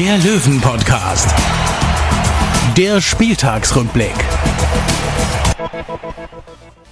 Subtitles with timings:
[0.00, 1.28] der Löwen-Podcast.
[2.74, 4.14] Der Spieltagsrückblick.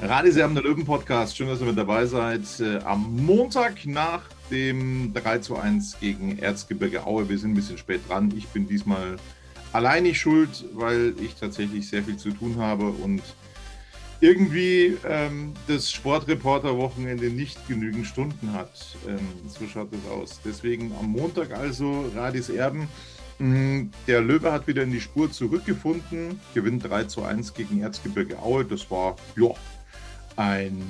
[0.03, 1.35] Radiserben der Löwen Podcast.
[1.35, 2.43] Schön, dass ihr mit dabei seid.
[2.61, 7.31] Äh, Am Montag nach dem 3 zu 1 gegen Erzgebirge Aue.
[7.31, 8.31] Wir sind ein bisschen spät dran.
[8.37, 9.17] Ich bin diesmal
[9.73, 13.23] alleinig schuld, weil ich tatsächlich sehr viel zu tun habe und
[14.21, 18.97] irgendwie ähm, das Sportreporter-Wochenende nicht genügend Stunden hat.
[19.07, 20.41] Ähm, so schaut es aus.
[20.45, 22.89] Deswegen am Montag also Radis Erben.
[23.39, 28.39] Mm, Der Löwe hat wieder in die Spur zurückgefunden, gewinnt 3 zu 1 gegen Erzgebirge
[28.41, 28.65] Aue.
[28.65, 29.51] Das war ja,
[30.37, 30.83] ein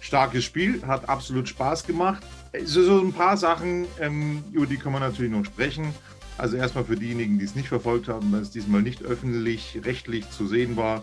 [0.00, 2.22] starkes Spiel, hat absolut Spaß gemacht.
[2.64, 5.94] So, so ein paar Sachen, ähm, über die können wir natürlich noch sprechen.
[6.36, 10.28] Also erstmal für diejenigen, die es nicht verfolgt haben, weil es diesmal nicht öffentlich, rechtlich
[10.30, 11.02] zu sehen war.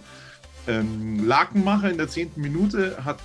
[0.67, 3.19] Ähm, Lakenmacher in der zehnten Minute hat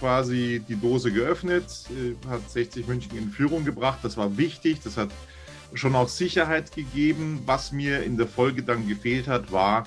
[0.00, 3.98] quasi die Dose geöffnet, äh, hat 60 München in Führung gebracht.
[4.02, 5.10] Das war wichtig, das hat
[5.74, 7.42] schon auch Sicherheit gegeben.
[7.46, 9.86] Was mir in der Folge dann gefehlt hat, war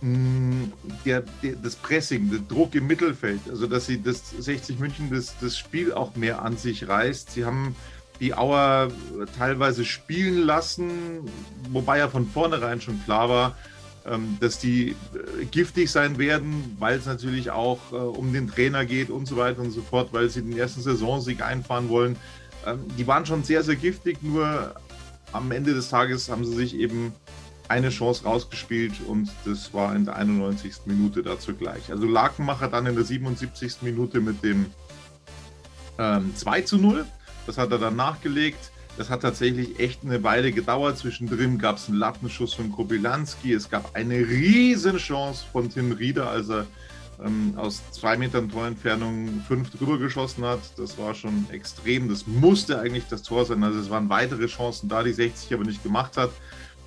[0.00, 0.68] mh,
[1.04, 3.40] der, der, das Pressing, der Druck im Mittelfeld.
[3.50, 7.32] Also, dass sie das 60 München das, das Spiel auch mehr an sich reißt.
[7.32, 7.76] Sie haben
[8.20, 8.90] die Auer
[9.36, 11.28] teilweise spielen lassen,
[11.70, 13.56] wobei ja von vornherein schon klar war,
[14.40, 19.10] dass die äh, giftig sein werden, weil es natürlich auch äh, um den Trainer geht
[19.10, 22.16] und so weiter und so fort, weil sie den ersten Saisonsieg einfahren wollen.
[22.66, 24.74] Ähm, die waren schon sehr, sehr giftig, nur
[25.32, 27.12] am Ende des Tages haben sie sich eben
[27.68, 30.86] eine Chance rausgespielt und das war in der 91.
[30.86, 31.90] Minute dazu gleich.
[31.90, 33.82] Also Lakenmacher dann in der 77.
[33.82, 34.66] Minute mit dem
[35.98, 37.06] ähm, 2 zu 0.
[37.46, 38.71] Das hat er dann nachgelegt.
[38.98, 40.98] Das hat tatsächlich echt eine Weile gedauert.
[40.98, 43.52] Zwischendrin gab es einen Lattenschuss von Kobylanski.
[43.52, 46.66] Es gab eine Riesenchance von Tim Rieder, als er
[47.24, 50.60] ähm, aus zwei Metern Torentfernung fünf drüber geschossen hat.
[50.76, 52.08] Das war schon extrem.
[52.08, 53.64] Das musste eigentlich das Tor sein.
[53.64, 56.30] Also es waren weitere Chancen da, die 60 aber nicht gemacht hat.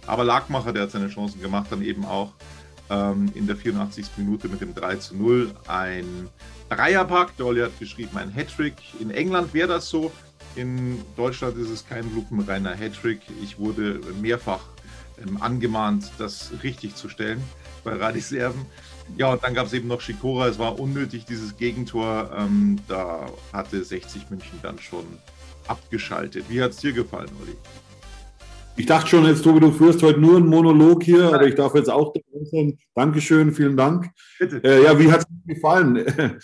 [0.05, 2.33] Aber Lagmacher, der hat seine Chancen gemacht, dann eben auch
[2.91, 4.05] ähm, in der 84.
[4.17, 5.51] Minute mit dem 3 zu 0.
[5.67, 6.29] Ein
[6.69, 7.35] Dreierpack.
[7.37, 8.75] Dolly hat geschrieben, ein Hattrick.
[8.99, 10.11] In England wäre das so.
[10.55, 13.19] In Deutschland ist es kein lupenreiner Hattrick.
[13.43, 14.61] Ich wurde mehrfach
[15.21, 17.41] ähm, angemahnt, das richtig zu stellen
[17.83, 18.65] bei Radiserven.
[19.17, 20.47] Ja, und dann gab es eben noch Schikora.
[20.47, 22.31] Es war unnötig, dieses Gegentor.
[22.37, 25.05] Ähm, da hatte 60 München dann schon
[25.67, 26.45] abgeschaltet.
[26.47, 27.55] Wie hat es dir gefallen, Olli?
[28.77, 31.75] Ich dachte schon, jetzt Tobi, du führst heute nur einen Monolog hier, aber ich darf
[31.75, 32.77] jetzt auch dabei sein.
[32.93, 34.09] Dankeschön, vielen Dank.
[34.37, 34.61] Bitte.
[34.63, 36.39] Äh, ja, wie hat es dir gefallen?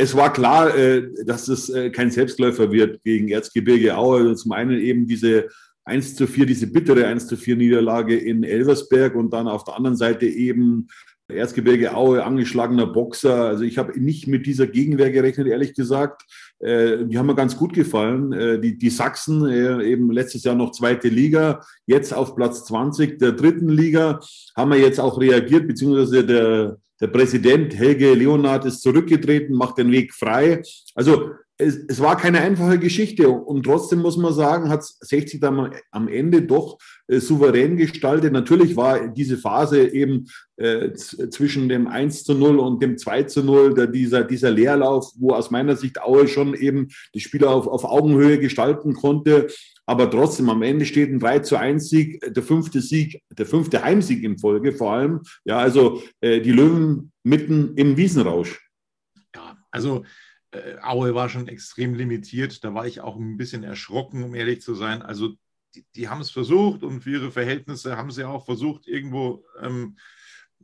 [0.00, 4.34] Es war klar, äh, dass es äh, kein Selbstläufer wird gegen Erzgebirge Aue.
[4.34, 5.48] Zum einen eben diese
[5.84, 9.76] 1 zu 4, diese bittere 1 zu 4 Niederlage in Elversberg und dann auf der
[9.76, 10.88] anderen Seite eben
[11.28, 13.44] Erzgebirge Aue, angeschlagener Boxer.
[13.44, 16.22] Also ich habe nicht mit dieser Gegenwehr gerechnet, ehrlich gesagt.
[16.60, 18.62] Äh, die haben mir ganz gut gefallen.
[18.62, 23.68] Die, die Sachsen, eben letztes Jahr noch zweite Liga, jetzt auf Platz 20 der dritten
[23.68, 24.20] Liga,
[24.56, 29.90] haben wir jetzt auch reagiert, beziehungsweise der, der Präsident Helge Leonard ist zurückgetreten, macht den
[29.90, 30.62] Weg frei.
[30.94, 31.30] Also
[31.60, 36.08] es, es war keine einfache Geschichte und trotzdem muss man sagen, hat 60 dann am
[36.08, 38.32] Ende doch äh, souverän gestaltet.
[38.32, 43.44] Natürlich war diese Phase eben äh, zwischen dem 1 zu 0 und dem 2 zu
[43.44, 47.66] 0, der, dieser, dieser Leerlauf, wo aus meiner Sicht Aue schon eben die Spieler auf,
[47.66, 49.48] auf Augenhöhe gestalten konnte.
[49.90, 53.82] Aber trotzdem, am Ende steht ein 3 zu 1 Sieg, der fünfte Sieg, der fünfte
[53.82, 55.22] Heimsieg in Folge vor allem.
[55.44, 58.70] Ja, also äh, die Löwen mitten im Wiesenrausch.
[59.34, 60.04] Ja, also
[60.52, 62.62] äh, Aue war schon extrem limitiert.
[62.62, 65.02] Da war ich auch ein bisschen erschrocken, um ehrlich zu sein.
[65.02, 65.34] Also
[65.74, 69.96] die, die haben es versucht und für ihre Verhältnisse haben sie auch versucht, irgendwo ähm,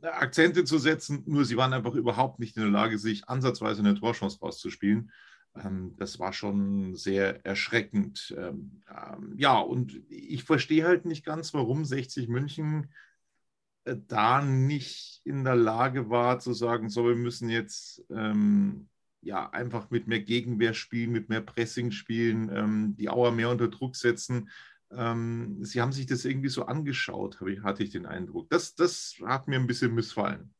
[0.01, 1.23] Akzente zu setzen.
[1.25, 5.11] Nur sie waren einfach überhaupt nicht in der Lage, sich ansatzweise eine Torchance rauszuspielen.
[5.63, 8.35] Ähm, das war schon sehr erschreckend.
[8.37, 12.91] Ähm, ähm, ja, und ich verstehe halt nicht ganz, warum 60 München
[13.85, 18.89] äh, da nicht in der Lage war zu sagen, so, wir müssen jetzt ähm,
[19.21, 23.67] ja einfach mit mehr Gegenwehr spielen, mit mehr Pressing spielen, ähm, die Auer mehr unter
[23.67, 24.49] Druck setzen.
[24.91, 28.49] Ähm, sie haben sich das irgendwie so angeschaut, hatte ich den Eindruck.
[28.49, 30.53] Das, das hat mir ein bisschen missfallen.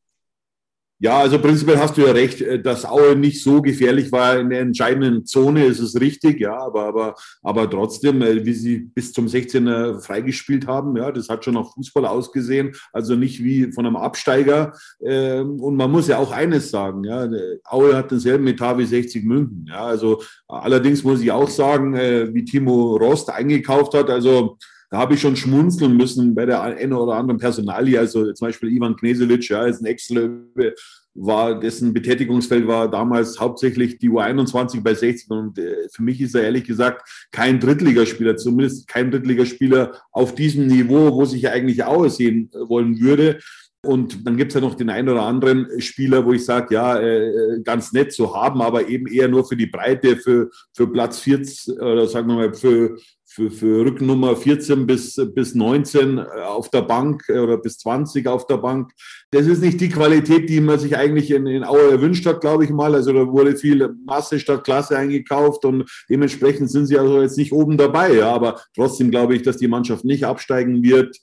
[1.00, 4.50] Ja, also prinzipiell hast du ja recht, äh, dass Aue nicht so gefährlich war in
[4.50, 9.12] der entscheidenden Zone, ist es richtig, ja, aber, aber, aber trotzdem, äh, wie sie bis
[9.12, 13.86] zum 16er freigespielt haben, ja, das hat schon nach Fußball ausgesehen, also nicht wie von
[13.86, 14.72] einem Absteiger.
[15.00, 17.28] Ähm, und man muss ja auch eines sagen, ja,
[17.64, 22.34] Aue hat denselben Etat wie 60 München, ja, also allerdings muss ich auch sagen, äh,
[22.34, 24.58] wie Timo Rost eingekauft hat, also
[24.90, 27.98] da habe ich schon schmunzeln müssen bei der einen oder anderen Personalie.
[27.98, 30.74] Also zum Beispiel Ivan Knesewitsch, ja, ist ein Ex-Löwe,
[31.14, 35.30] war, dessen Betätigungsfeld war damals hauptsächlich die U21 bei 60.
[35.30, 40.66] Und äh, für mich ist er ehrlich gesagt kein Drittligaspieler, zumindest kein Drittligaspieler auf diesem
[40.66, 43.40] Niveau, wo sich eigentlich auch sehen wollen würde.
[43.84, 46.98] Und dann gibt es ja noch den einen oder anderen Spieler, wo ich sage, ja,
[46.98, 51.20] äh, ganz nett zu haben, aber eben eher nur für die Breite, für, für Platz
[51.20, 52.98] 14 oder sagen wir mal für,
[53.38, 58.46] für, für Rückennummer 14 bis, bis 19 auf der Bank äh, oder bis 20 auf
[58.46, 58.90] der Bank.
[59.30, 62.64] Das ist nicht die Qualität, die man sich eigentlich in, in Aue erwünscht hat, glaube
[62.64, 62.94] ich mal.
[62.94, 67.52] Also da wurde viel Masse statt Klasse eingekauft und dementsprechend sind sie also jetzt nicht
[67.52, 68.14] oben dabei.
[68.14, 68.32] Ja.
[68.32, 71.16] Aber trotzdem glaube ich, dass die Mannschaft nicht absteigen wird.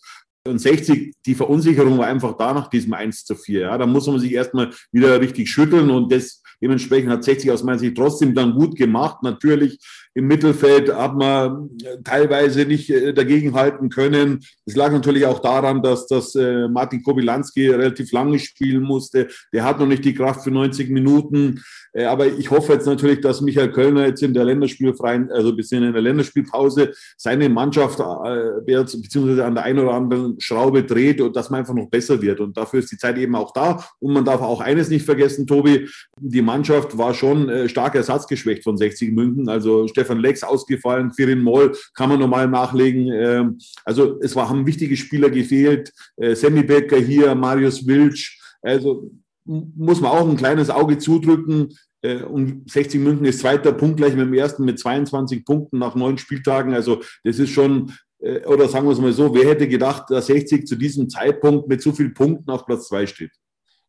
[0.47, 3.59] Und 60, die Verunsicherung war einfach da nach diesem 1 zu 4.
[3.61, 3.77] Ja.
[3.77, 7.79] Da muss man sich erstmal wieder richtig schütteln und das dementsprechend hat 60 aus meiner
[7.79, 9.17] Sicht trotzdem dann gut gemacht.
[9.21, 9.79] Natürlich
[10.17, 14.39] im Mittelfeld hat man äh, teilweise nicht äh, dagegenhalten können.
[14.65, 19.27] Es lag natürlich auch daran, dass das äh, Martin Kobilanski relativ lange spielen musste.
[19.53, 21.61] Der hat noch nicht die Kraft für 90 Minuten.
[22.07, 25.93] Aber ich hoffe jetzt natürlich, dass Michael Kölner jetzt in der Länderspielfreien, also bisschen in
[25.93, 27.99] der Länderspielpause seine Mannschaft
[28.57, 32.41] beziehungsweise an der einen oder anderen Schraube dreht und dass man einfach noch besser wird.
[32.41, 33.81] Und dafür ist die Zeit eben auch da.
[33.99, 35.87] Und man darf auch eines nicht vergessen, Tobi,
[36.19, 39.47] die Mannschaft war schon stark ersatzgeschwächt von 60 München.
[39.47, 43.11] Also Stefan Lex ausgefallen, Firin Moll kann man normal nachlegen.
[43.11, 45.91] Ähm, also es war, haben wichtige Spieler gefehlt.
[46.17, 48.39] Äh, Sammy Becker hier, Marius Wilsch.
[48.61, 49.11] Also
[49.45, 51.75] muss man auch ein kleines Auge zudrücken.
[52.01, 55.95] Äh, und 60 München ist zweiter Punkt gleich mit dem ersten mit 22 Punkten nach
[55.95, 56.73] neun Spieltagen.
[56.73, 60.27] Also das ist schon, äh, oder sagen wir es mal so, wer hätte gedacht, dass
[60.27, 63.31] 60 zu diesem Zeitpunkt mit so vielen Punkten auf Platz zwei steht?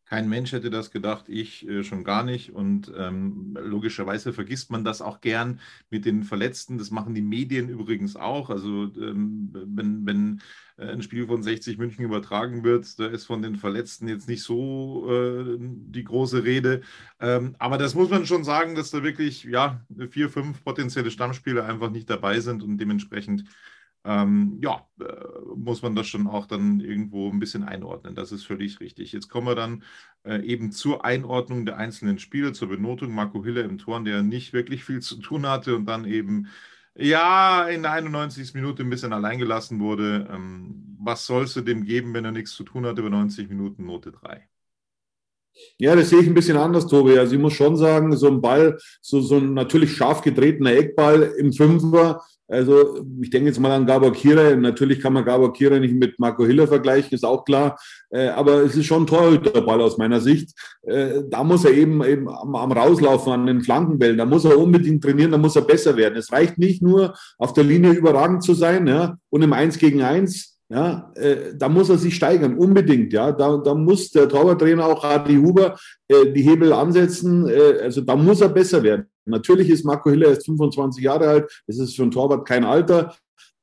[0.07, 2.55] Kein Mensch hätte das gedacht, ich äh, schon gar nicht.
[2.55, 5.61] Und ähm, logischerweise vergisst man das auch gern
[5.91, 6.79] mit den Verletzten.
[6.79, 8.49] Das machen die Medien übrigens auch.
[8.49, 10.41] Also ähm, wenn, wenn
[10.77, 14.45] äh, ein Spiel von 60 München übertragen wird, da ist von den Verletzten jetzt nicht
[14.45, 16.83] so äh, die große Rede.
[17.19, 21.65] Ähm, aber das muss man schon sagen, dass da wirklich ja, vier, fünf potenzielle Stammspieler
[21.65, 23.43] einfach nicht dabei sind und dementsprechend
[24.07, 25.05] ähm, ja, äh,
[25.57, 28.15] muss man das schon auch dann irgendwo ein bisschen einordnen.
[28.15, 29.13] Das ist völlig richtig.
[29.13, 29.83] Jetzt kommen wir dann
[30.25, 33.13] äh, eben zur Einordnung der einzelnen Spiele, zur Benotung.
[33.13, 36.49] Marco Hille im Tor, der nicht wirklich viel zu tun hatte und dann eben
[36.95, 38.55] ja in der 91.
[38.55, 40.29] Minute ein bisschen allein gelassen wurde.
[40.33, 43.87] Ähm, was sollst du dem geben, wenn er nichts zu tun hat über 90 Minuten?
[43.87, 44.49] Note 3.
[45.79, 47.19] Ja, das sehe ich ein bisschen anders, Tobi.
[47.19, 51.23] Also ich muss schon sagen, so ein Ball, so, so ein natürlich scharf getretener Eckball
[51.39, 54.55] im Fünfer, also ich denke jetzt mal an Gabor Kira.
[54.55, 57.79] Natürlich kann man Gabor Kira nicht mit Marco Hiller vergleichen, ist auch klar.
[58.11, 60.51] Äh, aber es ist schon ein Torhüterball aus meiner Sicht.
[60.83, 64.59] Äh, da muss er eben, eben am, am, Rauslaufen, an den Flankenbällen, da muss er
[64.59, 66.17] unbedingt trainieren, da muss er besser werden.
[66.17, 70.03] Es reicht nicht nur, auf der Linie überragend zu sein ja, und im Eins gegen
[70.03, 73.13] Eins ja, äh, da muss er sich steigern, unbedingt.
[73.13, 75.77] Ja, da, da muss der Torwarttrainer auch Adi Huber
[76.09, 77.49] äh, die Hebel ansetzen.
[77.81, 79.07] Also da muss er besser werden.
[79.27, 81.63] Natürlich ist Marco Hiller erst 25 Jahre alt.
[81.67, 83.15] Das ist für einen Torwart kein Alter.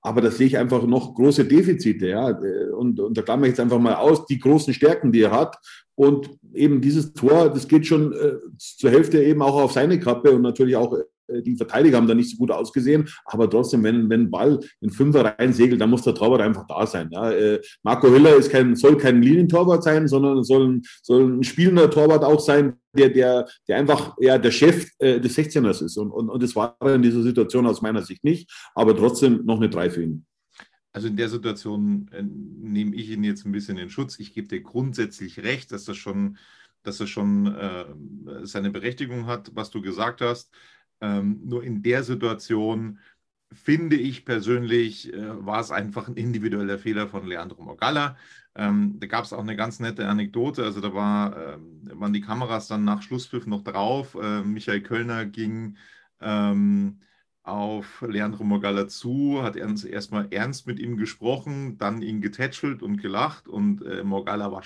[0.02, 2.08] Aber da sehe ich einfach noch große Defizite.
[2.08, 2.28] Ja,
[2.76, 5.58] und, und da klammer ich jetzt einfach mal aus, die großen Stärken, die er hat.
[5.96, 10.32] Und eben dieses Tor, das geht schon äh, zur Hälfte eben auch auf seine Kappe
[10.32, 14.22] und natürlich auch die Verteidiger haben da nicht so gut ausgesehen, aber trotzdem, wenn, wenn
[14.22, 17.10] ein Ball in Fünfer rein segelt, dann muss der Torwart einfach da sein.
[17.12, 17.32] Ja.
[17.32, 21.90] Äh, Marco Hiller ist kein, soll kein Linientorwart sein, sondern soll ein, soll ein spielender
[21.90, 25.98] Torwart auch sein, der, der, der einfach ja, der Chef äh, des 16ers ist.
[25.98, 29.58] Und, und, und das war in dieser Situation aus meiner Sicht nicht, aber trotzdem noch
[29.58, 30.26] eine 3 für ihn.
[30.92, 34.20] Also in der Situation äh, nehme ich ihn jetzt ein bisschen in Schutz.
[34.20, 36.38] Ich gebe dir grundsätzlich recht, dass das schon,
[36.84, 37.86] dass das schon äh,
[38.44, 40.52] seine Berechtigung hat, was du gesagt hast.
[41.04, 43.00] Ähm, nur in der Situation
[43.52, 48.18] finde ich persönlich, äh, war es einfach ein individueller Fehler von Leandro Mogalla.
[48.56, 50.64] Ähm, da gab es auch eine ganz nette Anekdote.
[50.64, 51.58] Also da war, äh,
[52.00, 54.16] waren die Kameras dann nach Schlusspfiff noch drauf.
[54.16, 55.78] Äh, Michael Kölner ging
[56.22, 57.00] ähm,
[57.44, 63.48] auf Leandro Mogalla zu, hat erstmal ernst mit ihm gesprochen, dann ihn getätschelt und gelacht
[63.50, 64.64] und äh, Morgalla war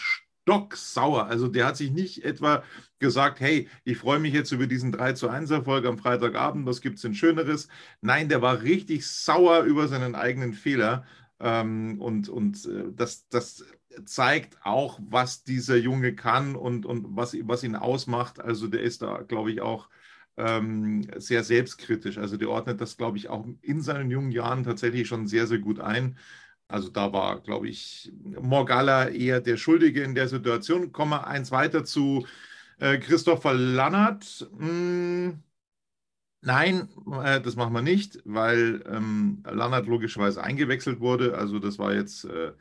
[0.48, 1.27] stocksauer.
[1.27, 2.63] Also der hat sich nicht etwa
[3.00, 6.80] gesagt, hey, ich freue mich jetzt über diesen 3 zu 1 Erfolg am Freitagabend, was
[6.82, 7.68] gibt es denn Schöneres?
[8.01, 11.06] Nein, der war richtig sauer über seinen eigenen Fehler.
[11.39, 13.66] Ähm, und und äh, das, das
[14.06, 18.39] zeigt auch, was dieser Junge kann und, und was, was ihn ausmacht.
[18.39, 19.89] Also der ist da, glaube ich, auch
[20.38, 22.18] ähm, sehr selbstkritisch.
[22.18, 25.60] Also der ordnet das, glaube ich, auch in seinen jungen Jahren tatsächlich schon sehr, sehr
[25.60, 26.18] gut ein.
[26.68, 30.92] Also da war, glaube ich, Morgalla eher der Schuldige in der Situation.
[30.92, 32.28] Kommen wir eins weiter zu
[32.80, 34.50] äh, Christopher Lannert.
[34.58, 35.42] Hm,
[36.42, 36.90] nein,
[37.24, 41.38] äh, das machen wir nicht, weil ähm, Lannert logischerweise eingewechselt wurde.
[41.38, 42.52] Also das war jetzt äh,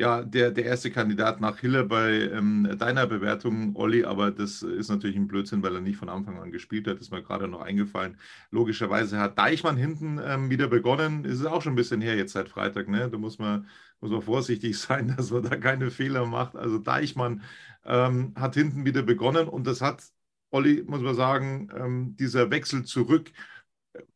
[0.00, 4.88] ja, der, der erste Kandidat nach Hiller bei ähm, deiner Bewertung, Olli, aber das ist
[4.88, 7.60] natürlich ein Blödsinn, weil er nicht von Anfang an gespielt hat, ist mir gerade noch
[7.60, 8.16] eingefallen.
[8.50, 12.48] Logischerweise hat Deichmann hinten ähm, wieder begonnen, ist auch schon ein bisschen her jetzt seit
[12.48, 13.10] Freitag, ne?
[13.10, 13.68] Da muss man,
[14.00, 16.56] muss man vorsichtig sein, dass man da keine Fehler macht.
[16.56, 17.42] Also Deichmann
[17.84, 20.02] ähm, hat hinten wieder begonnen und das hat,
[20.50, 23.32] Olli, muss man sagen, ähm, dieser Wechsel zurück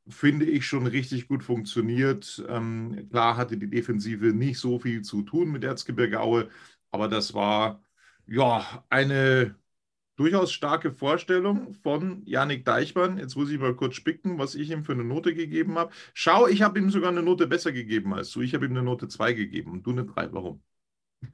[0.08, 2.44] finde ich, schon richtig gut funktioniert.
[2.48, 6.48] Ähm, klar hatte die Defensive nicht so viel zu tun mit Erzgebirge Aue,
[6.90, 7.82] aber das war
[8.26, 9.56] ja eine
[10.16, 13.18] durchaus starke Vorstellung von Janik Deichmann.
[13.18, 15.92] Jetzt muss ich mal kurz spicken, was ich ihm für eine Note gegeben habe.
[16.14, 18.40] Schau, ich habe ihm sogar eine Note besser gegeben als du.
[18.42, 20.32] Ich habe ihm eine Note 2 gegeben und du eine 3.
[20.32, 20.62] Warum?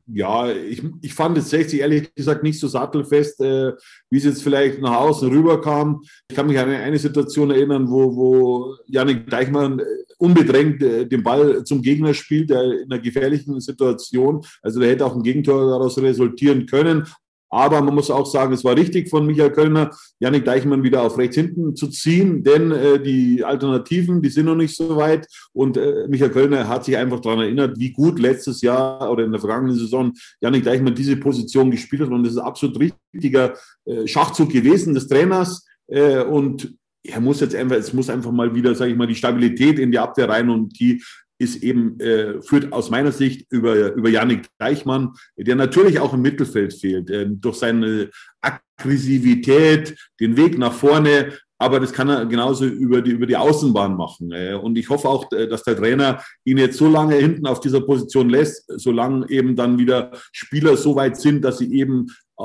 [0.07, 3.73] Ja, ich, ich fand es 60 ehrlich gesagt nicht so sattelfest, äh,
[4.11, 6.03] wie es jetzt vielleicht nach außen rüberkam.
[6.29, 9.85] Ich kann mich an eine Situation erinnern, wo, wo Janik Deichmann äh,
[10.19, 14.45] unbedrängt äh, den Ball zum Gegner spielt, der in einer gefährlichen Situation.
[14.63, 17.07] Also der hätte auch ein Gegentor daraus resultieren können.
[17.51, 19.91] Aber man muss auch sagen, es war richtig von Michael Kölner,
[20.21, 24.55] Janik Deichmann wieder auf rechts hinten zu ziehen, denn äh, die Alternativen, die sind noch
[24.55, 25.27] nicht so weit.
[25.53, 29.33] Und äh, Michael Kölner hat sich einfach daran erinnert, wie gut letztes Jahr oder in
[29.33, 32.11] der vergangenen Saison Janik Deichmann diese Position gespielt hat.
[32.11, 32.79] Und das ist absolut
[33.13, 33.55] richtiger
[33.85, 35.67] äh, Schachzug gewesen des Trainers.
[35.89, 39.15] Äh, und er muss jetzt einfach, es muss einfach mal wieder, sage ich mal, die
[39.15, 41.03] Stabilität in die Abwehr rein und die
[41.41, 46.23] ist eben, äh, führt aus meiner Sicht über, über Janik Deichmann, der natürlich auch im
[46.23, 52.65] Mittelfeld fehlt, äh, durch seine Aggressivität, den Weg nach vorne, aber das kann er genauso
[52.65, 54.33] über die, über die Außenbahn machen.
[54.33, 57.61] Äh, und ich hoffe auch, äh, dass der Trainer ihn jetzt so lange hinten auf
[57.61, 62.07] dieser Position lässt, solange eben dann wieder Spieler so weit sind, dass sie eben
[62.39, 62.45] äh,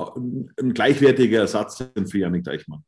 [0.62, 2.84] ein gleichwertiger Ersatz sind für Janik Deichmann.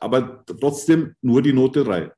[0.00, 2.10] Aber trotzdem nur die Note 3.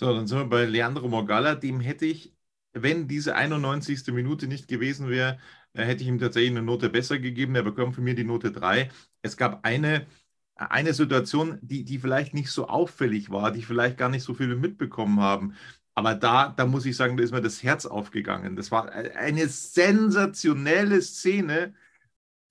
[0.00, 1.54] So, dann sind wir bei Leandro Morgalla.
[1.54, 2.34] Dem hätte ich,
[2.72, 4.14] wenn diese 91.
[4.14, 5.38] Minute nicht gewesen wäre,
[5.74, 7.54] äh, hätte ich ihm tatsächlich eine Note besser gegeben.
[7.54, 8.90] Er bekommt von mir die Note 3.
[9.20, 10.06] Es gab eine,
[10.54, 14.56] eine Situation, die, die vielleicht nicht so auffällig war, die vielleicht gar nicht so viele
[14.56, 15.54] mitbekommen haben.
[15.94, 18.56] Aber da, da muss ich sagen, da ist mir das Herz aufgegangen.
[18.56, 21.74] Das war eine sensationelle Szene.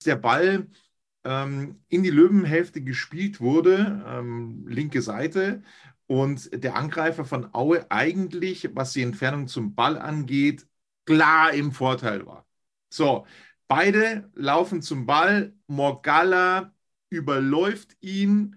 [0.06, 0.68] Der Ball
[1.24, 5.62] ähm, in die Löwenhälfte gespielt wurde, ähm, linke Seite
[6.10, 10.66] und der Angreifer von Aue eigentlich, was die Entfernung zum Ball angeht,
[11.06, 12.48] klar im Vorteil war.
[12.92, 13.26] So,
[13.68, 15.54] beide laufen zum Ball.
[15.68, 16.74] Morgalla
[17.10, 18.56] überläuft ihn.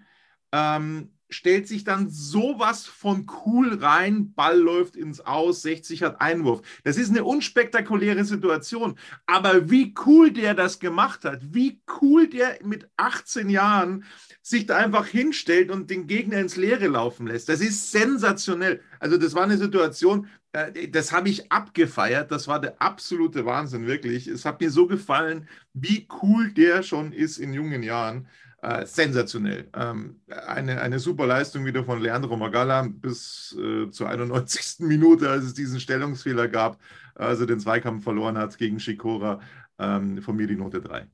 [0.50, 6.62] Ähm, stellt sich dann sowas von cool rein, Ball läuft ins Aus, 60 hat Einwurf.
[6.84, 12.58] Das ist eine unspektakuläre Situation, aber wie cool der das gemacht hat, wie cool der
[12.62, 14.04] mit 18 Jahren
[14.42, 17.48] sich da einfach hinstellt und den Gegner ins Leere laufen lässt.
[17.48, 18.80] Das ist sensationell.
[19.00, 22.30] Also das war eine Situation, äh, das habe ich abgefeiert.
[22.30, 24.26] Das war der absolute Wahnsinn, wirklich.
[24.26, 28.28] Es hat mir so gefallen, wie cool der schon ist in jungen Jahren.
[28.64, 29.68] Äh, sensationell.
[29.74, 34.86] Ähm, eine, eine super Leistung wieder von Leandro Magala bis äh, zur 91.
[34.86, 36.80] Minute, als es diesen Stellungsfehler gab,
[37.14, 39.40] also den Zweikampf verloren hat gegen Shikora.
[39.78, 41.06] Ähm, von mir die Note 3.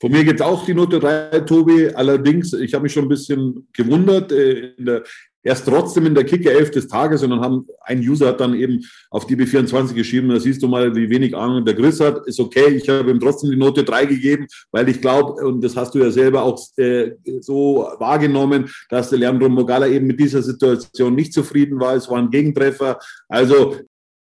[0.00, 1.88] Von mir gibt es auch die Note 3, Tobi.
[1.94, 4.30] Allerdings, ich habe mich schon ein bisschen gewundert.
[4.30, 5.02] Äh, in der
[5.44, 8.54] erst trotzdem in der Kicker 11 des Tages und dann haben ein User hat dann
[8.54, 12.26] eben auf die B24 geschrieben, da siehst du mal, wie wenig Ahnung der Chris hat,
[12.26, 15.76] ist okay, ich habe ihm trotzdem die Note 3 gegeben, weil ich glaube, und das
[15.76, 20.42] hast du ja selber auch äh, so wahrgenommen, dass der Leandro Mogala eben mit dieser
[20.42, 22.98] Situation nicht zufrieden war, es war ein Gegentreffer,
[23.28, 23.76] also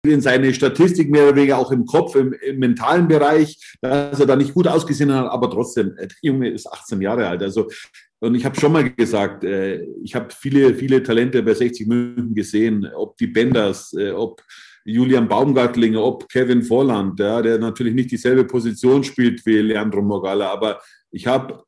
[0.03, 4.25] in seine Statistik mehr oder weniger auch im Kopf, im, im, mentalen Bereich, dass er
[4.25, 7.43] da nicht gut ausgesehen hat, aber trotzdem, der Junge ist 18 Jahre alt.
[7.43, 7.69] Also
[8.21, 12.35] und ich habe schon mal gesagt, äh, ich habe viele, viele Talente bei 60 München
[12.35, 14.43] gesehen, ob die Benders, äh, ob
[14.85, 20.51] Julian Baumgartlinger, ob Kevin Vorland, ja, der natürlich nicht dieselbe Position spielt wie Leandro Morgalla,
[20.51, 21.63] aber ich habe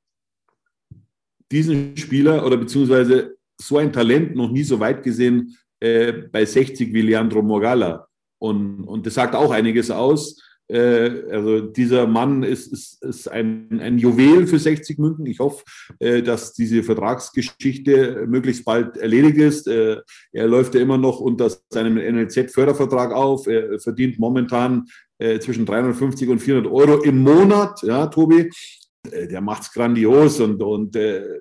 [1.51, 6.93] diesen Spieler oder beziehungsweise so ein Talent noch nie so weit gesehen äh, bei 60
[6.93, 8.07] wie Leandro Morgalla.
[8.39, 10.39] Und, und das sagt auch einiges aus.
[10.73, 15.27] Äh, also dieser Mann ist, ist, ist ein, ein Juwel für 60 München.
[15.27, 15.63] Ich hoffe,
[15.99, 19.67] äh, dass diese Vertragsgeschichte möglichst bald erledigt ist.
[19.67, 19.97] Äh,
[20.31, 23.45] er läuft ja immer noch unter seinem NLZ-Fördervertrag auf.
[23.45, 24.85] Er verdient momentan
[25.19, 28.49] äh, zwischen 350 und 400 Euro im Monat, ja, Tobi.
[29.11, 31.39] Äh, der macht's grandios und, und äh,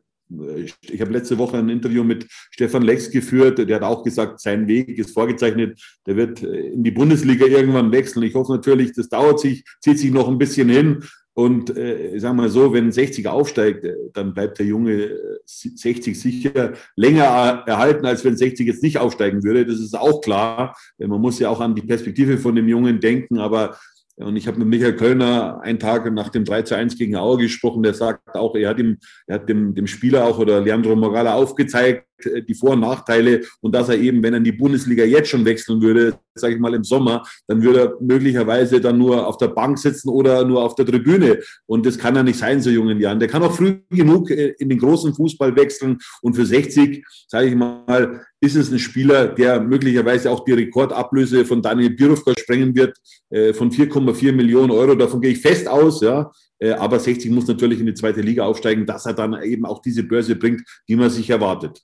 [0.91, 3.59] ich habe letzte Woche ein Interview mit Stefan Lex geführt.
[3.59, 5.81] Der hat auch gesagt, sein Weg ist vorgezeichnet.
[6.07, 8.23] Der wird äh, in die Bundesliga irgendwann wechseln.
[8.23, 11.05] Ich hoffe natürlich, das dauert sich, zieht sich noch ein bisschen hin.
[11.35, 16.09] Und äh, sagen wir mal so, wenn 60 aufsteigt, äh, dann bleibt der Junge 60
[16.09, 19.65] äh, sicher länger erhalten, als wenn 60 jetzt nicht aufsteigen würde.
[19.65, 20.77] Das ist auch klar.
[20.99, 23.39] Man muss ja auch an die Perspektive von dem Jungen denken.
[23.39, 23.79] Aber
[24.17, 27.39] und ich habe mit Michael Kölner einen Tag nach dem 3 zu 1 gegen Aue
[27.39, 27.83] gesprochen.
[27.83, 31.35] Der sagt auch, er hat, ihm, er hat dem, dem Spieler auch oder Leandro Morala
[31.35, 35.31] aufgezeigt, die Vor- und Nachteile und dass er eben, wenn er in die Bundesliga jetzt
[35.31, 39.37] schon wechseln würde, sage ich mal im Sommer, dann würde er möglicherweise dann nur auf
[39.37, 41.41] der Bank sitzen oder nur auf der Tribüne.
[41.67, 43.21] Und das kann er nicht sein, so jungen Jahren.
[43.21, 47.49] Der kann auch früh genug äh, in den großen Fußball wechseln und für 60, sage
[47.49, 52.75] ich mal, ist es ein Spieler, der möglicherweise auch die Rekordablöse von Daniel Birovka sprengen
[52.75, 52.97] wird,
[53.31, 54.95] äh, von 4,4 Millionen Euro.
[54.95, 56.31] Davon gehe ich fest aus, ja.
[56.79, 60.05] Aber 60 muss natürlich in die zweite Liga aufsteigen, dass er dann eben auch diese
[60.05, 61.83] Börse bringt, die man sich erwartet.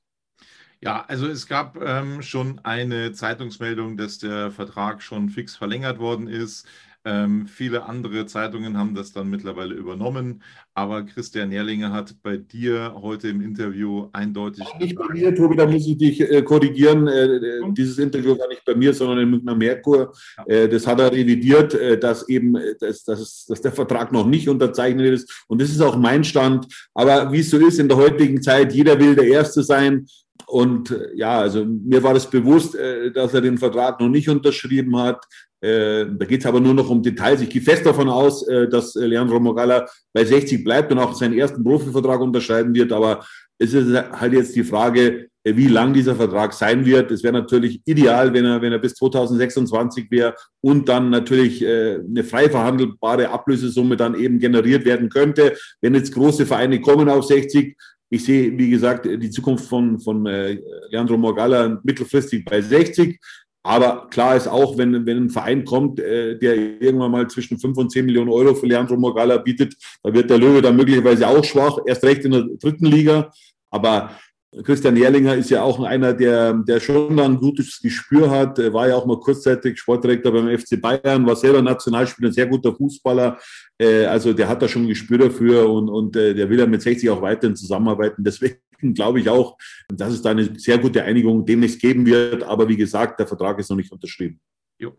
[0.81, 6.29] Ja, also es gab ähm, schon eine Zeitungsmeldung, dass der Vertrag schon fix verlängert worden
[6.29, 6.67] ist.
[7.09, 10.43] Ähm, viele andere Zeitungen haben das dann mittlerweile übernommen,
[10.75, 14.67] aber Christian Nährlinger hat bei dir heute im Interview eindeutig.
[14.79, 17.09] Nicht bei mir, Tobi, da muss ich dich äh, korrigieren.
[17.09, 20.12] Äh, äh dieses Interview war nicht bei mir, sondern in Münchner Merkur.
[20.45, 24.27] Äh, das hat er revidiert, äh, dass eben äh, dass, dass, dass der Vertrag noch
[24.27, 25.45] nicht unterzeichnet ist.
[25.47, 26.67] Und das ist auch mein Stand.
[26.93, 30.07] Aber wie es so ist in der heutigen Zeit, jeder will der Erste sein.
[30.47, 32.75] Und ja, also mir war das bewusst,
[33.12, 35.23] dass er den Vertrag noch nicht unterschrieben hat.
[35.61, 37.41] Äh, da geht es aber nur noch um Details.
[37.41, 41.62] Ich gehe fest davon aus, dass Leandro Mogala bei 60 bleibt und auch seinen ersten
[41.62, 42.93] Profivertrag unterschreiben wird.
[42.93, 43.25] Aber
[43.59, 47.11] es ist halt jetzt die Frage, wie lang dieser Vertrag sein wird.
[47.11, 52.23] Es wäre natürlich ideal, wenn er, wenn er bis 2026 wäre und dann natürlich eine
[52.23, 55.57] frei verhandelbare Ablösesumme dann eben generiert werden könnte.
[55.81, 57.77] Wenn jetzt große Vereine kommen auf 60,
[58.11, 60.59] ich sehe, wie gesagt, die Zukunft von, von äh,
[60.91, 63.21] Leandro Morgalla mittelfristig bei 60.
[63.68, 67.76] Aber klar ist auch, wenn, wenn ein Verein kommt, äh, der irgendwann mal zwischen 5
[67.76, 71.44] und 10 Millionen Euro für Leandro Morgalla bietet, da wird der Löwe dann möglicherweise auch
[71.44, 73.31] schwach, erst recht in der dritten Liga.
[73.68, 74.12] Aber
[74.64, 78.96] Christian Jährlinger ist ja auch einer, der, der schon ein gutes Gespür hat, war ja
[78.96, 83.38] auch mal kurzzeitig Sportdirektor beim FC Bayern, war selber Nationalspieler, ein sehr guter Fußballer.
[83.76, 86.66] Äh, also der hat da schon ein Gespür dafür und, und äh, der will ja
[86.66, 88.24] mit 60 auch weiterhin zusammenarbeiten.
[88.24, 89.57] Deswegen glaube ich auch,
[89.88, 92.43] dass es da eine sehr gute Einigung demnächst geben wird.
[92.43, 94.41] Aber wie gesagt, der Vertrag ist noch nicht unterschrieben.
[94.79, 94.97] Jo.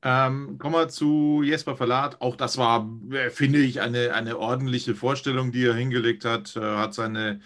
[0.00, 2.20] Ähm, kommen wir zu Jesper Verlat.
[2.20, 6.54] Auch das war, äh, finde ich, eine, eine ordentliche Vorstellung, die er hingelegt hat.
[6.54, 7.40] Er hat seine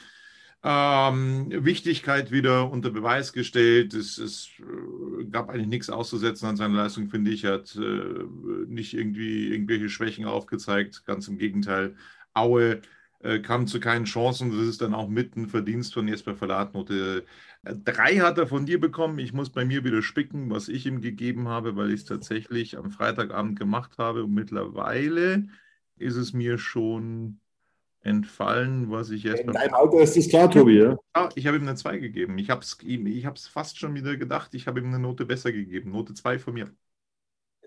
[0.63, 3.95] ähm, Wichtigkeit wieder unter Beweis gestellt.
[3.95, 7.45] Es, es äh, gab eigentlich nichts auszusetzen an seiner Leistung, finde ich.
[7.45, 8.25] Er hat äh,
[8.67, 11.05] nicht irgendwie irgendwelche Schwächen aufgezeigt.
[11.07, 11.97] Ganz im Gegenteil.
[12.35, 12.83] Aue
[13.23, 14.51] äh, kam zu keinen Chancen.
[14.51, 16.75] Das ist dann auch mitten Verdienst von Jesper Verlat.
[16.75, 17.25] Note
[17.65, 19.19] 3 hat er von dir bekommen.
[19.19, 22.77] Ich muss bei mir wieder spicken, was ich ihm gegeben habe, weil ich es tatsächlich
[22.77, 24.25] am Freitagabend gemacht habe.
[24.25, 25.47] Und mittlerweile
[25.97, 27.39] ist es mir schon
[28.01, 29.43] entfallen, was ich jetzt.
[29.43, 30.97] In deinem Alter ist das klar, Tobi, ja?
[31.17, 32.39] ja ich habe ihm eine 2 gegeben.
[32.39, 35.93] Ich habe es ich fast schon wieder gedacht, ich habe ihm eine Note besser gegeben.
[35.93, 36.71] Note 2 von mir.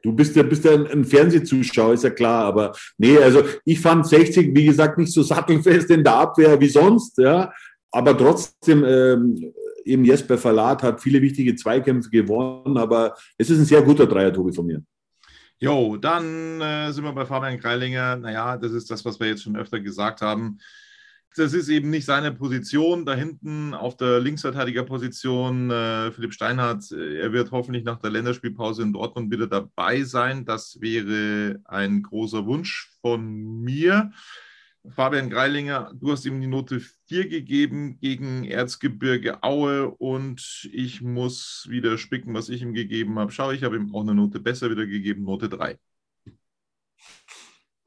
[0.05, 4.05] Du bist ja, bist ja ein Fernsehzuschauer, ist ja klar, aber nee, also ich fand
[4.05, 7.51] 60, wie gesagt, nicht so sattelfest in der Abwehr wie sonst, ja,
[7.91, 9.51] aber trotzdem, ähm,
[9.83, 14.31] eben Jesper Verlat hat viele wichtige Zweikämpfe gewonnen, aber es ist ein sehr guter Dreier,
[14.31, 14.83] Tobi, von mir.
[15.57, 18.17] Jo, dann äh, sind wir bei Fabian Greilinger.
[18.17, 20.59] Naja, das ist das, was wir jetzt schon öfter gesagt haben.
[21.37, 23.05] Das ist eben nicht seine Position.
[23.05, 26.91] Da hinten auf der Linksverteidigerposition äh, Philipp Steinhardt.
[26.91, 30.45] Äh, er wird hoffentlich nach der Länderspielpause in Dortmund wieder dabei sein.
[30.45, 34.11] Das wäre ein großer Wunsch von mir.
[34.89, 41.65] Fabian Greilinger, du hast ihm die Note 4 gegeben gegen Erzgebirge Aue und ich muss
[41.69, 43.31] wieder spicken, was ich ihm gegeben habe.
[43.31, 45.79] Schau, ich habe ihm auch eine Note besser wieder gegeben, Note 3.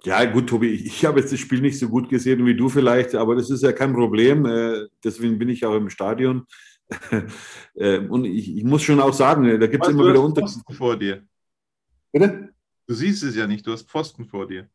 [0.09, 3.14] Ja, gut, Tobi, ich habe jetzt das Spiel nicht so gut gesehen wie du vielleicht,
[3.14, 4.47] aber das ist ja kein Problem.
[4.47, 6.47] Äh, deswegen bin ich auch im Stadion.
[7.75, 10.64] Äh, und ich, ich muss schon auch sagen, da gibt es immer wieder Unterschiede.
[10.73, 11.23] vor dir.
[12.11, 12.49] Bitte?
[12.88, 14.66] Du siehst es ja nicht, du hast Pfosten vor dir.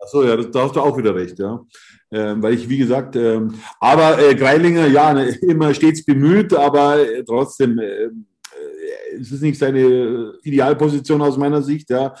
[0.00, 1.64] Achso, ja, da hast du auch wieder recht, ja.
[2.10, 6.98] Ähm, weil ich, wie gesagt, ähm, aber äh, Greilinger, ja, ne, immer stets bemüht, aber
[6.98, 8.08] äh, trotzdem, äh,
[9.18, 12.14] es ist nicht seine Idealposition aus meiner Sicht, ja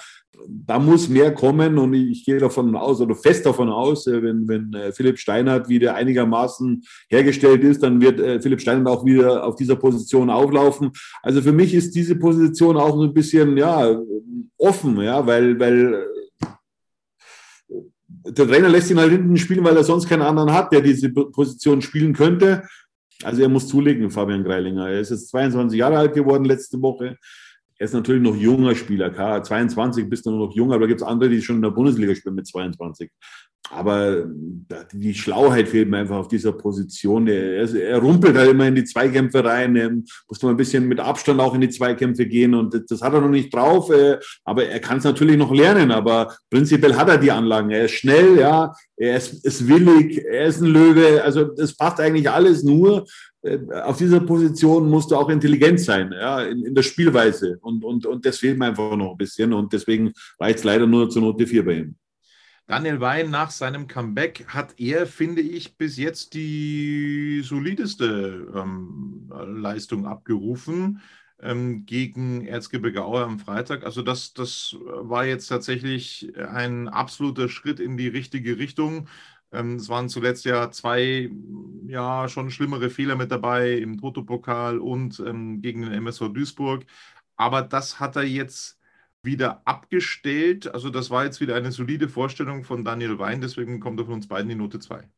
[0.48, 4.48] da muss mehr kommen und ich gehe davon aus oder fest davon aus, äh, wenn,
[4.48, 9.44] wenn äh, Philipp Steinhardt wieder einigermaßen hergestellt ist, dann wird äh, Philipp Steinhardt auch wieder
[9.44, 10.90] auf dieser Position auflaufen.
[11.22, 13.96] Also für mich ist diese Position auch so ein bisschen ja,
[14.56, 16.06] offen, ja, weil, weil
[18.08, 21.10] der Trainer lässt ihn halt hinten spielen, weil er sonst keinen anderen hat, der diese
[21.10, 22.64] Position spielen könnte.
[23.22, 24.88] Also er muss zulegen, Fabian Greilinger.
[24.88, 27.18] Er ist jetzt 22 Jahre alt geworden letzte Woche.
[27.80, 29.42] Er ist natürlich noch junger Spieler, klar.
[29.42, 32.14] 22 bist du noch jung, aber da gibt es andere, die schon in der Bundesliga
[32.14, 33.10] spielen mit 22.
[33.70, 34.26] Aber
[34.92, 37.26] die Schlauheit fehlt mir einfach auf dieser Position.
[37.26, 39.76] Er, er rumpelt halt immer in die Zweikämpfe rein.
[39.76, 42.52] Er muss mal ein bisschen mit Abstand auch in die Zweikämpfe gehen.
[42.52, 43.88] Und das hat er noch nicht drauf.
[43.90, 45.90] Äh, aber er kann es natürlich noch lernen.
[45.90, 47.70] Aber prinzipiell hat er die Anlagen.
[47.70, 48.74] Er ist schnell, ja.
[48.96, 50.22] Er ist, ist willig.
[50.22, 51.22] Er ist ein Löwe.
[51.24, 53.06] Also es passt eigentlich alles nur
[53.84, 57.58] auf dieser Position musst du auch intelligent sein, ja, in, in, der Spielweise.
[57.62, 59.52] Und, und, und das fehlt mir einfach noch ein bisschen.
[59.52, 61.96] Und deswegen reicht es leider nur zur Note 4 bei ihm.
[62.66, 70.06] Daniel Wein nach seinem Comeback hat er, finde ich, bis jetzt die solideste ähm, Leistung
[70.06, 71.00] abgerufen
[71.40, 73.84] ähm, gegen Erzgebirge Aue am Freitag.
[73.84, 79.08] Also das, das war jetzt tatsächlich ein absoluter Schritt in die richtige Richtung.
[79.52, 81.30] Ähm, es waren zuletzt ja zwei,
[81.86, 86.84] ja, schon schlimmere Fehler mit dabei im Toto-Pokal und ähm, gegen den MSV Duisburg.
[87.36, 88.78] Aber das hat er jetzt
[89.22, 90.72] wieder abgestellt.
[90.72, 93.40] Also das war jetzt wieder eine solide Vorstellung von Daniel Wein.
[93.40, 95.08] Deswegen kommt er von uns beiden die Note 2.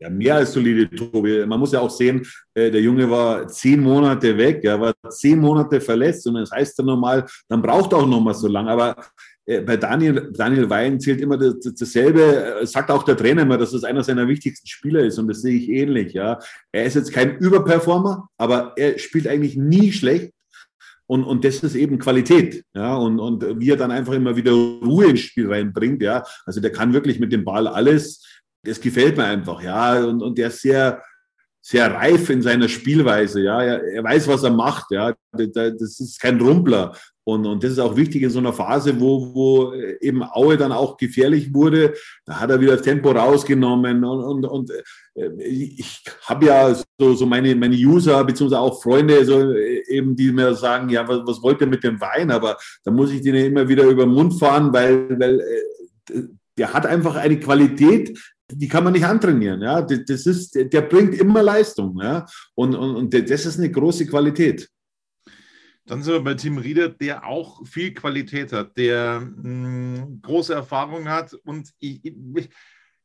[0.00, 1.46] Ja, mehr als solide, Tobi.
[1.46, 5.38] Man muss ja auch sehen, äh, der Junge war zehn Monate weg, er war zehn
[5.38, 8.70] Monate verletzt und das heißt dann normal, dann braucht er auch noch mal so lange.
[8.70, 8.96] Aber
[9.46, 13.72] bei Daniel, Daniel Wein zählt immer das, dasselbe, äh, sagt auch der Trainer immer, dass
[13.72, 16.14] das einer seiner wichtigsten Spieler ist und das sehe ich ähnlich.
[16.14, 16.38] Ja.
[16.72, 20.32] Er ist jetzt kein Überperformer, aber er spielt eigentlich nie schlecht
[21.06, 22.64] und, und das ist eben Qualität.
[22.74, 26.02] Ja, und, und wie er dann einfach immer wieder Ruhe ins Spiel reinbringt.
[26.02, 28.24] Ja, also der kann wirklich mit dem Ball alles.
[28.62, 29.62] Das gefällt mir einfach.
[29.62, 31.02] Ja, und, und der ist sehr,
[31.60, 33.42] sehr reif in seiner Spielweise.
[33.42, 34.90] Ja, er, er weiß, was er macht.
[34.90, 36.96] Ja, das ist kein Rumpler.
[37.26, 40.72] Und, und das ist auch wichtig in so einer Phase, wo, wo eben Aue dann
[40.72, 41.94] auch gefährlich wurde.
[42.26, 44.04] Da hat er wieder das Tempo rausgenommen.
[44.04, 44.70] Und, und, und
[45.14, 50.32] äh, ich habe ja so, so meine, meine User, beziehungsweise auch Freunde, so eben, die
[50.32, 52.30] mir sagen, ja, was, was wollt ihr mit dem Wein?
[52.30, 56.22] Aber da muss ich denen immer wieder über den Mund fahren, weil, weil äh,
[56.58, 58.18] der hat einfach eine Qualität,
[58.52, 59.62] die kann man nicht antrainieren.
[59.62, 59.80] Ja?
[59.80, 61.98] Das ist, der bringt immer Leistung.
[62.02, 62.26] Ja?
[62.54, 64.68] Und, und, und das ist eine große Qualität.
[65.86, 70.54] Dann sind wir bei Tim Rieder, der auch viel Qualität hat, der mh, hm, große
[70.54, 72.48] Erfahrung hat und ich, ich,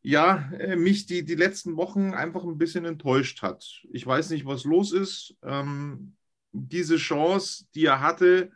[0.01, 3.65] ja, äh, mich die, die letzten Wochen einfach ein bisschen enttäuscht hat.
[3.91, 5.35] Ich weiß nicht, was los ist.
[5.43, 6.15] Ähm,
[6.51, 8.51] diese Chance, die er hatte,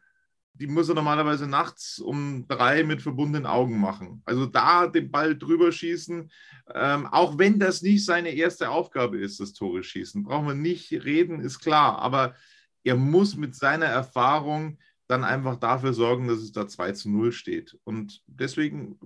[0.55, 4.21] die muss er normalerweise nachts um drei mit verbundenen Augen machen.
[4.23, 6.31] Also da den Ball drüber schießen,
[6.73, 10.91] ähm, auch wenn das nicht seine erste Aufgabe ist, das Tore schießen, brauchen wir nicht
[10.91, 11.99] reden, ist klar.
[11.99, 12.36] Aber
[12.83, 17.31] er muss mit seiner Erfahrung dann einfach dafür sorgen, dass es da 2 zu 0
[17.31, 17.77] steht.
[17.83, 18.97] Und deswegen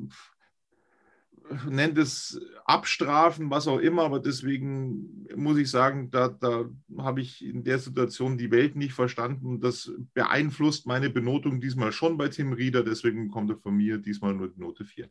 [1.70, 7.44] nennt es Abstrafen, was auch immer, aber deswegen muss ich sagen, da, da habe ich
[7.44, 9.62] in der Situation die Welt nicht verstanden.
[9.62, 14.34] Das beeinflusst meine Benotung diesmal schon bei Tim Rieder, deswegen kommt er von mir diesmal
[14.34, 15.10] nur die Note 4.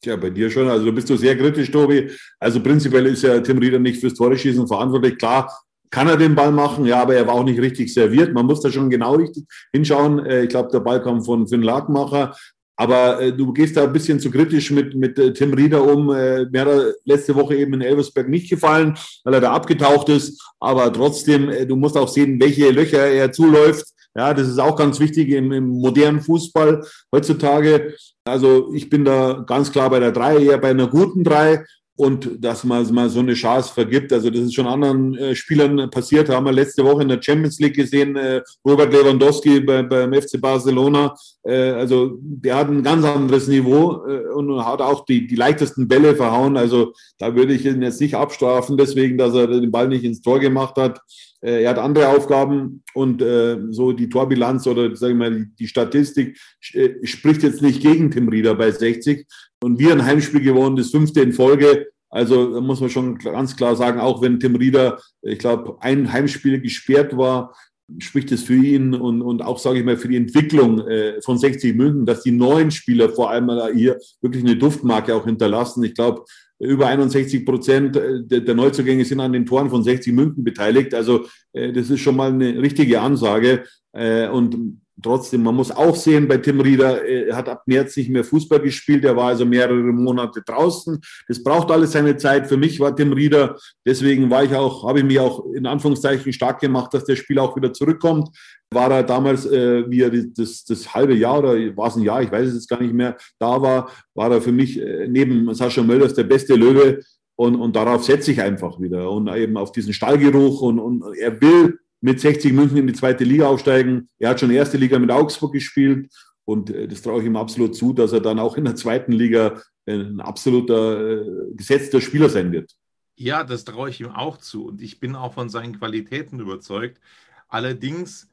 [0.00, 0.68] Tja, bei dir schon.
[0.68, 2.10] Also du bist du sehr kritisch, Tobi.
[2.40, 5.16] Also prinzipiell ist ja Tim Rieder nicht fürs Tore schießen verantwortlich.
[5.16, 5.52] Klar,
[5.92, 8.32] kann er den Ball machen, ja, aber er war auch nicht richtig serviert.
[8.32, 10.24] Man muss da schon genau richtig hinschauen.
[10.24, 12.34] Äh, ich glaube, der Ball kam von Finn Lagmacher.
[12.76, 16.10] Aber äh, du gehst da ein bisschen zu kritisch mit, mit äh, Tim Rieder um.
[16.10, 20.08] Äh, mir hat er letzte Woche eben in Elversberg nicht gefallen, weil er da abgetaucht
[20.08, 20.42] ist.
[20.58, 23.84] Aber trotzdem, äh, du musst auch sehen, welche Löcher er zuläuft.
[24.16, 27.94] Ja, das ist auch ganz wichtig im, im modernen Fußball heutzutage.
[28.24, 31.64] Also ich bin da ganz klar bei der drei, eher bei einer guten drei
[31.96, 34.12] und dass man mal so eine Chance vergibt.
[34.12, 36.28] Also das ist schon anderen äh, Spielern passiert.
[36.30, 40.40] Haben wir letzte Woche in der Champions League gesehen, äh, Robert Lewandowski bei, beim FC
[40.40, 41.14] Barcelona.
[41.42, 45.86] Äh, also der hat ein ganz anderes Niveau äh, und hat auch die, die leichtesten
[45.86, 46.56] Bälle verhauen.
[46.56, 50.22] Also da würde ich ihn jetzt nicht abstrafen, deswegen, dass er den Ball nicht ins
[50.22, 51.00] Tor gemacht hat.
[51.42, 55.66] Äh, er hat andere Aufgaben und äh, so die Torbilanz oder sagen wir mal die
[55.66, 56.38] Statistik
[56.72, 59.26] äh, spricht jetzt nicht gegen Tim Rieder bei 60.
[59.62, 61.86] Und wir ein Heimspiel gewonnen, das fünfte in Folge.
[62.10, 66.12] Also da muss man schon ganz klar sagen, auch wenn Tim Rieder, ich glaube, ein
[66.12, 67.54] Heimspiel gesperrt war,
[67.98, 71.38] spricht es für ihn und, und auch, sage ich mal, für die Entwicklung äh, von
[71.38, 75.84] 60 München, dass die neuen Spieler vor allem hier wirklich eine Duftmarke auch hinterlassen.
[75.84, 76.24] Ich glaube,
[76.58, 80.94] über 61 Prozent der Neuzugänge sind an den Toren von 60 München beteiligt.
[80.94, 83.64] Also das ist schon mal eine richtige Ansage.
[83.92, 88.24] Und trotzdem, man muss auch sehen, bei Tim Rieder, er hat ab März nicht mehr
[88.24, 91.00] Fußball gespielt, er war also mehrere Monate draußen.
[91.28, 92.46] Das braucht alles seine Zeit.
[92.46, 96.32] Für mich war Tim Rieder, deswegen war ich auch, habe ich mich auch in Anführungszeichen
[96.32, 98.28] stark gemacht, dass der Spiel auch wieder zurückkommt.
[98.70, 102.22] War er damals, äh, wie er das, das halbe Jahr oder war es ein Jahr,
[102.22, 105.52] ich weiß es jetzt gar nicht mehr, da war, war er für mich äh, neben
[105.54, 107.00] Sascha Mölders der beste Löwe.
[107.34, 111.40] Und, und darauf setze ich einfach wieder und eben auf diesen Stallgeruch und, und er
[111.40, 114.10] will mit 60 München in die zweite Liga aufsteigen.
[114.18, 116.12] Er hat schon erste Liga mit Augsburg gespielt
[116.44, 119.12] und äh, das traue ich ihm absolut zu, dass er dann auch in der zweiten
[119.12, 122.72] Liga äh, ein absoluter äh, gesetzter Spieler sein wird.
[123.14, 127.00] Ja, das traue ich ihm auch zu und ich bin auch von seinen Qualitäten überzeugt.
[127.46, 128.28] Allerdings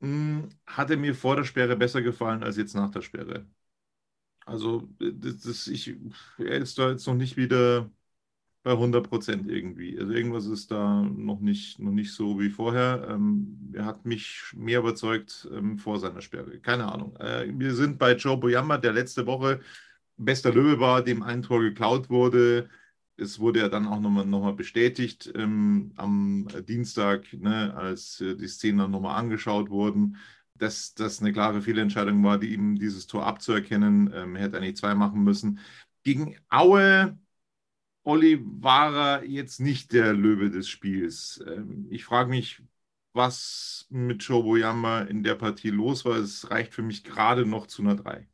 [0.00, 3.46] hm, hat er mir vor der Sperre besser gefallen als jetzt nach der Sperre.
[4.46, 5.96] Also das, das, ich,
[6.38, 7.90] er ist da jetzt noch nicht wieder
[8.62, 9.98] bei 100 Prozent irgendwie.
[9.98, 13.08] Also irgendwas ist da noch nicht, noch nicht so wie vorher.
[13.10, 16.58] Ähm, er hat mich mehr überzeugt ähm, vor seiner Sperre.
[16.60, 17.16] Keine Ahnung.
[17.16, 19.60] Äh, wir sind bei Joe Boyamba, der letzte Woche
[20.16, 22.68] bester Löwe war, dem ein Tor geklaut wurde.
[23.16, 28.36] Es wurde ja dann auch nochmal noch mal bestätigt ähm, am Dienstag, ne, als äh,
[28.36, 30.16] die Szenen dann nochmal angeschaut wurden,
[30.54, 34.12] dass das eine klare Fehlentscheidung war, die ihm dieses Tor abzuerkennen.
[34.14, 35.58] Ähm, er hätte eigentlich zwei machen müssen.
[36.04, 37.18] Gegen Aue
[38.04, 41.42] Er jetzt nicht der Löwe des Spiels.
[41.46, 42.62] Ähm, ich frage mich,
[43.12, 46.16] was mit Shoboyama in der Partie los war.
[46.16, 48.26] Es reicht für mich gerade noch zu einer 3.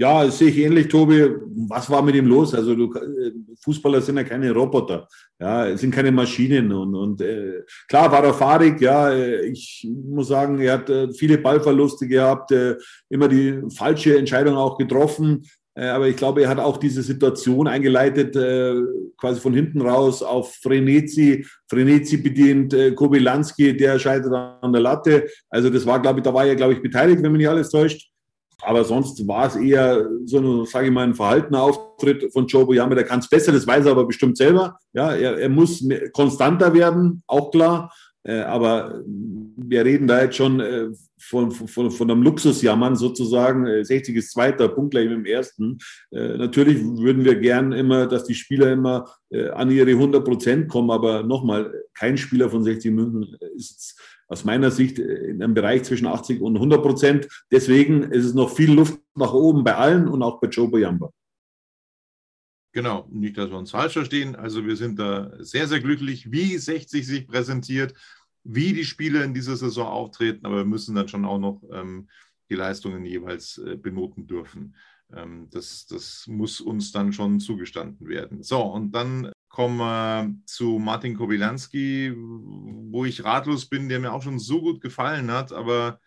[0.00, 1.28] Ja, das sehe ich ähnlich, Tobi.
[1.68, 2.54] Was war mit ihm los?
[2.54, 5.06] Also du, äh, Fußballer sind ja keine Roboter,
[5.38, 9.10] ja, sind keine Maschinen und, und äh, klar war er fahrig, ja.
[9.10, 12.76] Äh, ich muss sagen, er hat äh, viele Ballverluste gehabt, äh,
[13.10, 15.44] immer die falsche Entscheidung auch getroffen.
[15.80, 18.74] Äh, aber ich glaube, er hat auch diese Situation eingeleitet, äh,
[19.16, 21.46] quasi von hinten raus auf Frenetzi.
[21.68, 25.26] Frenetzi bedient äh, Kobylanski, der scheitert an der Latte.
[25.48, 27.70] Also das war, glaube ich, da war er, glaube ich, beteiligt, wenn mich nicht alles
[27.70, 28.10] täuscht.
[28.62, 32.66] Aber sonst war es eher so ein, sage ich mal, ein verhaltener Auftritt von Joe
[32.66, 32.94] Boyama.
[32.94, 34.78] Der kann es besser, das weiß er aber bestimmt selber.
[34.92, 37.90] Ja, er, er muss konstanter werden, auch klar.
[38.22, 39.00] Aber
[39.70, 43.84] wir reden da jetzt schon äh, von, von, von einem Luxusjammern sozusagen.
[43.84, 45.78] 60 äh, ist zweiter, Punkt gleich mit dem ersten.
[46.10, 51.22] Natürlich würden wir gern immer, dass die Spieler immer an ihre 100 Prozent kommen, aber
[51.22, 56.40] nochmal, kein Spieler von 60 München ist aus meiner Sicht in einem Bereich zwischen 80
[56.40, 57.28] und 100 Prozent.
[57.50, 61.12] Deswegen ist es noch viel Luft nach oben bei allen und auch bei Joe Boyamba.
[62.72, 64.36] Genau, nicht, dass wir uns falsch verstehen.
[64.36, 67.94] Also wir sind da sehr, sehr glücklich, wie 60 sich präsentiert,
[68.44, 72.08] wie die Spieler in dieser Saison auftreten, aber wir müssen dann schon auch noch ähm,
[72.48, 74.74] die Leistungen jeweils äh, benoten dürfen.
[75.14, 78.42] Ähm, das, das muss uns dann schon zugestanden werden.
[78.42, 84.22] So, und dann kommen wir zu Martin Kobylanski, wo ich ratlos bin, der mir auch
[84.22, 86.00] schon so gut gefallen hat, aber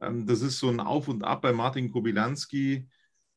[0.00, 2.88] ähm, das ist so ein Auf und Ab bei Martin Kobylanski ähm,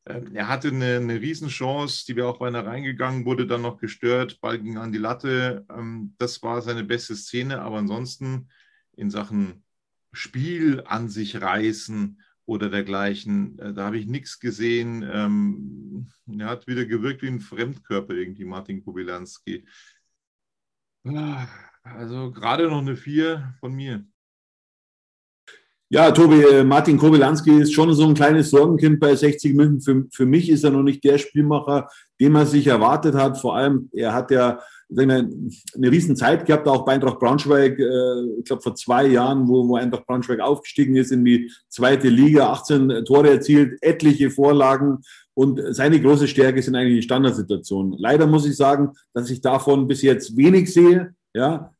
[0.08, 4.58] er hatte eine, eine Riesenchance, die wäre auch beinahe reingegangen, wurde dann noch gestört, Ball
[4.58, 5.66] ging an die Latte.
[5.70, 8.48] Ähm, das war seine beste Szene, aber ansonsten
[8.96, 9.64] in Sachen
[10.12, 15.02] Spiel an sich reißen oder dergleichen, äh, da habe ich nichts gesehen.
[15.02, 19.66] Ähm, er hat wieder gewirkt wie ein Fremdkörper irgendwie, Martin Kubilanski.
[21.04, 21.46] Ah,
[21.82, 24.04] also gerade noch eine Vier von mir.
[25.90, 29.80] Ja, Tobi, äh, Martin Kobylanski ist schon so ein kleines Sorgenkind bei 60 München.
[29.80, 31.88] Für, für mich ist er noch nicht der Spielmacher,
[32.20, 33.38] den man sich erwartet hat.
[33.38, 34.58] Vor allem, er hat ja
[34.90, 35.30] eine,
[35.74, 39.66] eine riesen Zeit gehabt, auch bei Eintracht Braunschweig, äh, ich glaube vor zwei Jahren, wo,
[39.66, 44.98] wo Eintracht Braunschweig aufgestiegen ist in die zweite Liga, 18 Tore erzielt, etliche Vorlagen.
[45.32, 47.94] Und seine große Stärke sind eigentlich die Standardsituationen.
[47.98, 51.14] Leider muss ich sagen, dass ich davon bis jetzt wenig sehe.
[51.32, 51.72] Ja,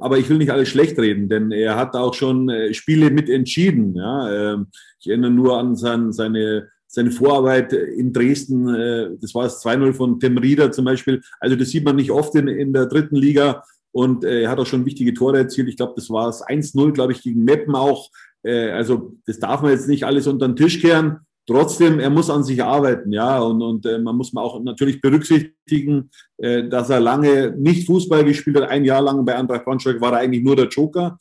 [0.00, 3.28] aber ich will nicht alles schlecht reden, denn er hat auch schon äh, Spiele mit
[3.28, 3.94] entschieden.
[3.94, 4.54] Ja?
[4.54, 4.66] Ähm,
[5.00, 8.68] ich erinnere nur an sein, seine, seine Vorarbeit in Dresden.
[8.72, 11.20] Äh, das war das 2-0 von Tim Rieder zum Beispiel.
[11.40, 13.64] Also das sieht man nicht oft in, in der dritten Liga.
[13.90, 15.68] Und äh, er hat auch schon wichtige Tore erzielt.
[15.68, 18.10] Ich glaube, das war es 1-0, glaube ich, gegen Meppen auch.
[18.44, 21.25] Also das darf man jetzt nicht alles unter den Tisch kehren.
[21.46, 25.00] Trotzdem, er muss an sich arbeiten, ja, und, und äh, man muss mal auch natürlich
[25.00, 28.68] berücksichtigen, äh, dass er lange nicht Fußball gespielt hat.
[28.68, 31.16] Ein Jahr lang bei Eintracht Braunschweig war er eigentlich nur der Joker.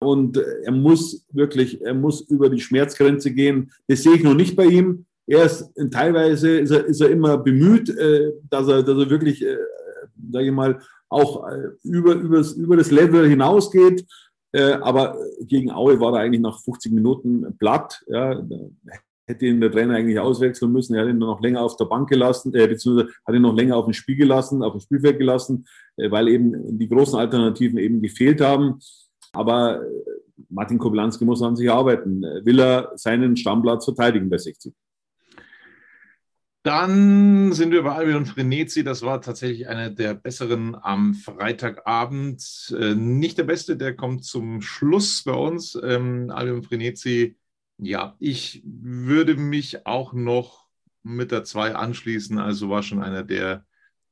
[0.00, 3.70] Und äh, er muss wirklich, er muss über die Schmerzgrenze gehen.
[3.86, 5.06] Das sehe ich noch nicht bei ihm.
[5.28, 9.40] Er ist teilweise ist er, ist er immer bemüht, äh, dass er, dass er wirklich,
[9.44, 9.56] äh,
[10.32, 14.04] sage ich mal, auch äh, über, übers, über das Level hinausgeht.
[14.50, 18.02] Äh, aber gegen Aue war er eigentlich nach 50 Minuten platt.
[18.08, 18.42] Ja
[19.30, 20.94] hätte ihn der Trainer eigentlich auswechseln müssen.
[20.94, 23.76] Er hat ihn noch länger auf der Bank gelassen, äh, beziehungsweise hat ihn noch länger
[23.76, 25.66] auf dem Spiel gelassen, auf dem Spielfeld gelassen,
[25.96, 28.78] äh, weil eben die großen Alternativen eben gefehlt haben.
[29.32, 29.86] Aber äh,
[30.48, 32.22] Martin Koblanski muss an sich arbeiten.
[32.22, 34.74] Will er seinen Stammplatz verteidigen bei 60?
[36.62, 38.84] Dann sind wir bei Albion Frenetzi.
[38.84, 42.74] Das war tatsächlich einer der besseren am Freitagabend.
[42.78, 45.78] Äh, nicht der beste, der kommt zum Schluss bei uns.
[45.82, 47.38] Ähm, Albion Frenetzi,
[47.82, 50.68] ja, ich würde mich auch noch
[51.02, 52.38] mit der 2 anschließen.
[52.38, 53.64] Also war schon einer, der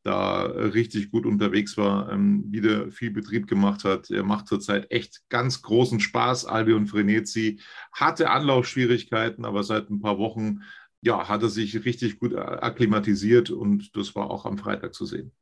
[0.05, 4.11] da richtig gut unterwegs war, ähm, wieder viel Betrieb gemacht hat.
[4.11, 6.47] Er macht zurzeit echt ganz großen Spaß.
[6.47, 7.61] Albion Frenetzi
[7.93, 10.61] hatte Anlaufschwierigkeiten, aber seit ein paar Wochen
[11.01, 15.33] ja, hat er sich richtig gut akklimatisiert und das war auch am Freitag zu sehen.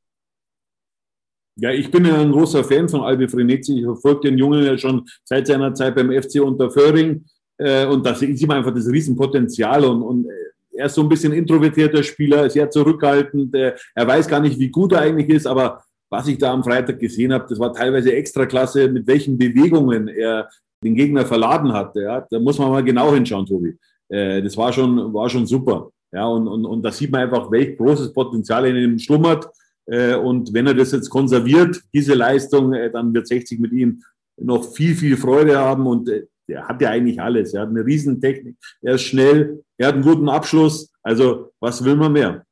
[1.58, 3.78] Ja, ich bin ja ein großer Fan von Albi Frenetzi.
[3.78, 7.24] Ich verfolge den Jungen ja schon seit seiner Zeit beim FC Unterföhring.
[7.58, 9.84] Äh, und da sehe ich einfach das Riesenpotenzial.
[9.84, 10.26] Und, und
[10.72, 13.54] er ist so ein bisschen introvertierter Spieler, sehr zurückhaltend.
[13.54, 15.46] Er weiß gar nicht, wie gut er eigentlich ist.
[15.46, 19.38] Aber was ich da am Freitag gesehen habe, das war teilweise extra klasse, mit welchen
[19.38, 20.48] Bewegungen er
[20.82, 21.96] den Gegner verladen hat.
[21.96, 23.76] Ja, da muss man mal genau hinschauen, Tobi.
[24.08, 25.90] Äh, das war schon, war schon super.
[26.12, 29.46] Ja, und, und, und da sieht man einfach, welch großes Potenzial in ihm schlummert.
[29.86, 34.02] Äh, und wenn er das jetzt konserviert, diese Leistung, äh, dann wird 60 mit ihm
[34.38, 35.86] noch viel, viel Freude haben.
[35.86, 36.10] Und
[36.48, 37.54] er hat ja eigentlich alles.
[37.54, 38.56] Er hat eine Riesentechnik.
[38.82, 39.64] Er ist schnell.
[39.76, 40.92] Er hat einen guten Abschluss.
[41.02, 42.44] Also, was will man mehr?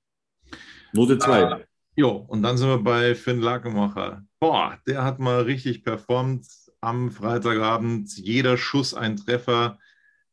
[0.93, 1.45] Note 2.
[1.45, 1.61] Ah,
[1.97, 4.23] jo, und dann sind wir bei Finn Lackenmacher.
[4.39, 6.47] Boah, der hat mal richtig performt
[6.81, 8.17] am Freitagabend.
[8.17, 9.79] Jeder Schuss ein Treffer.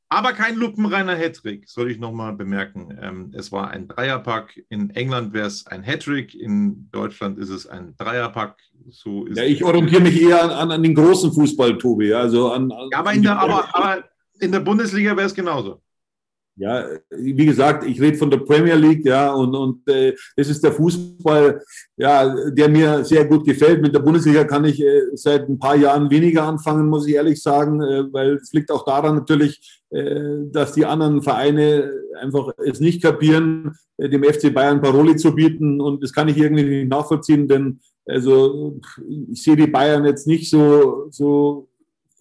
[0.10, 2.98] Aber kein lupenreiner Hattrick, soll ich nochmal bemerken.
[3.02, 4.62] Ähm, es war ein Dreierpack.
[4.68, 8.58] In England wäre es ein Hattrick, in Deutschland ist es ein Dreierpack.
[8.90, 12.14] So ja, ich orientiere mich eher an, an, den großen Fußball, Tobi.
[12.14, 14.04] Also an, an ja, aber, in der, aber, aber
[14.40, 15.82] in der Bundesliga wäre es genauso.
[16.58, 20.62] Ja, wie gesagt, ich rede von der Premier League, ja, und, und äh, das ist
[20.64, 21.62] der Fußball,
[21.96, 23.82] ja, der mir sehr gut gefällt.
[23.82, 27.42] Mit der Bundesliga kann ich äh, seit ein paar Jahren weniger anfangen, muss ich ehrlich
[27.42, 31.90] sagen, äh, weil es liegt auch daran natürlich, äh, dass die anderen Vereine
[32.20, 35.80] einfach es nicht kapieren, äh, dem FC Bayern Paroli zu bieten.
[35.80, 38.80] Und das kann ich irgendwie nicht nachvollziehen, denn also
[39.32, 41.70] ich sehe die Bayern jetzt nicht so, so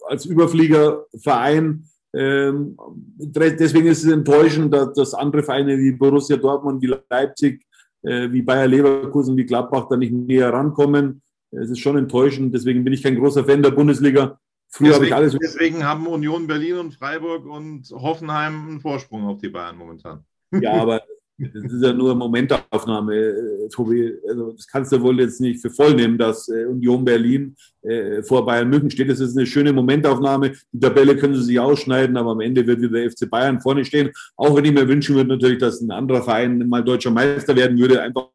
[0.07, 2.77] als Überfliegerverein ähm,
[3.17, 7.65] deswegen ist es enttäuschend, dass, dass, andere Vereine wie Borussia Dortmund, wie Leipzig,
[8.03, 11.21] äh, wie Bayer Leverkusen, wie Gladbach da nicht näher rankommen.
[11.51, 12.53] Es ist schon enttäuschend.
[12.53, 14.39] Deswegen bin ich kein großer Fan der Bundesliga.
[14.69, 15.37] Früher deswegen, habe ich alles.
[15.41, 20.25] Deswegen haben Union Berlin und Freiburg und Hoffenheim einen Vorsprung auf die Bayern momentan.
[20.51, 21.01] Ja, aber
[21.37, 24.13] das ist ja nur Momentaufnahme, äh, Tobi.
[24.27, 28.21] Also das kannst du wohl jetzt nicht für voll nehmen, dass äh, Union Berlin äh,
[28.21, 29.09] vor Bayern München steht.
[29.09, 30.51] Das ist eine schöne Momentaufnahme.
[30.71, 33.83] Die Tabelle können sie sich ausschneiden, aber am Ende wird wieder der FC Bayern vorne
[33.85, 34.11] stehen.
[34.35, 37.77] Auch wenn ich mir wünschen würde natürlich, dass ein anderer Verein mal deutscher Meister werden
[37.77, 38.27] würde, einfach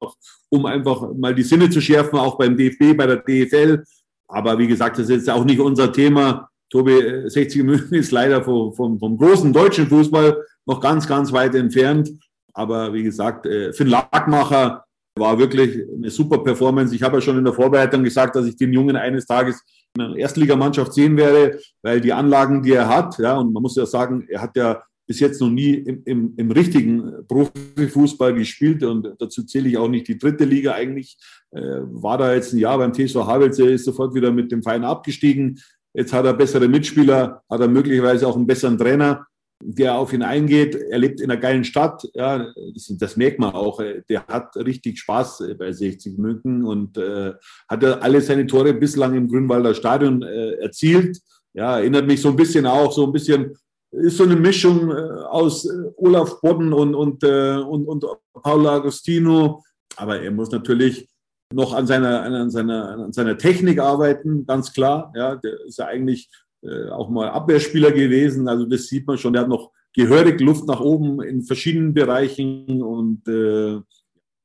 [0.48, 3.84] um einfach mal die Sinne zu schärfen, auch beim DFB, bei der DFL.
[4.28, 6.48] Aber wie gesagt, das ist jetzt auch nicht unser Thema.
[6.70, 11.54] Tobi, 60 München ist leider vom, vom, vom großen deutschen Fußball noch ganz, ganz weit
[11.54, 12.10] entfernt.
[12.56, 16.94] Aber wie gesagt, äh, Finn Lagmacher war wirklich eine super Performance.
[16.94, 19.62] Ich habe ja schon in der Vorbereitung gesagt, dass ich den Jungen eines Tages
[19.94, 23.76] in einer Erstligamannschaft sehen werde, weil die Anlagen, die er hat, ja, und man muss
[23.76, 28.82] ja sagen, er hat ja bis jetzt noch nie im, im, im richtigen Profifußball gespielt
[28.82, 31.18] und dazu zähle ich auch nicht die dritte Liga eigentlich.
[31.52, 34.84] Äh, war da jetzt ein Jahr beim TSV Havelse, ist sofort wieder mit dem Verein
[34.84, 35.60] abgestiegen.
[35.94, 39.26] Jetzt hat er bessere Mitspieler, hat er möglicherweise auch einen besseren Trainer
[39.62, 40.74] der auf ihn eingeht.
[40.74, 42.06] Er lebt in einer geilen Stadt.
[42.14, 43.80] Ja, das, das merkt man auch.
[44.08, 47.32] Der hat richtig Spaß äh, bei 60 München und äh,
[47.68, 51.18] hat alle seine Tore bislang im Grünwalder Stadion äh, erzielt.
[51.54, 53.56] Ja, erinnert mich so ein bisschen auch, so ein bisschen,
[53.90, 54.94] ist so eine Mischung äh,
[55.30, 58.04] aus äh, Olaf Bodden und, und, und, und
[58.42, 59.62] Paolo Agostino.
[59.96, 61.08] Aber er muss natürlich
[61.52, 65.12] noch an seiner, an, seiner, an seiner Technik arbeiten, ganz klar.
[65.16, 66.28] Ja, der ist ja eigentlich
[66.66, 68.48] äh, auch mal Abwehrspieler gewesen.
[68.48, 69.32] Also das sieht man schon.
[69.32, 73.80] Der hat noch gehörig Luft nach oben in verschiedenen Bereichen und äh,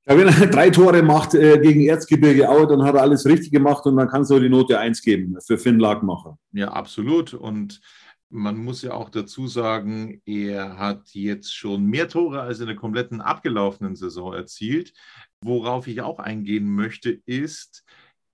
[0.05, 3.85] wenn er drei Tore macht äh, gegen Erzgebirge Aue, dann hat er alles richtig gemacht
[3.85, 6.37] und dann kannst du die Note 1 geben für Finn Lagmacher.
[6.53, 7.33] Ja, absolut.
[7.33, 7.81] Und
[8.29, 12.75] man muss ja auch dazu sagen, er hat jetzt schon mehr Tore als in der
[12.75, 14.93] kompletten abgelaufenen Saison erzielt.
[15.41, 17.83] Worauf ich auch eingehen möchte, ist,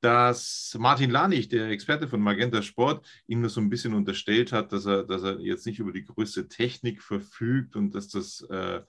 [0.02, 4.72] dass Martin Lanich, der Experte von Magenta Sport, ihm das so ein bisschen unterstellt hat,
[4.72, 8.82] dass er, dass er jetzt nicht über die größte Technik verfügt und dass das äh,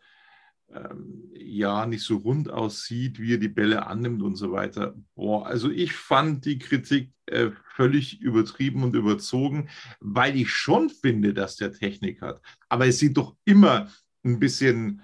[0.70, 4.94] ähm, ja nicht so rund aussieht, wie er die Bälle annimmt und so weiter.
[5.14, 11.32] Boah, also ich fand die Kritik äh, völlig übertrieben und überzogen, weil ich schon finde,
[11.32, 12.42] dass der Technik hat.
[12.68, 13.88] Aber es sieht doch immer
[14.24, 15.02] ein bisschen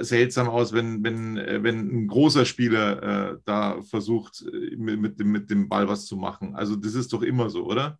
[0.00, 5.20] seltsam aus, wenn, wenn, äh, wenn ein großer Spieler äh, da versucht, äh, mit, mit,
[5.20, 6.54] dem, mit dem Ball was zu machen.
[6.54, 7.98] Also das ist doch immer so, oder?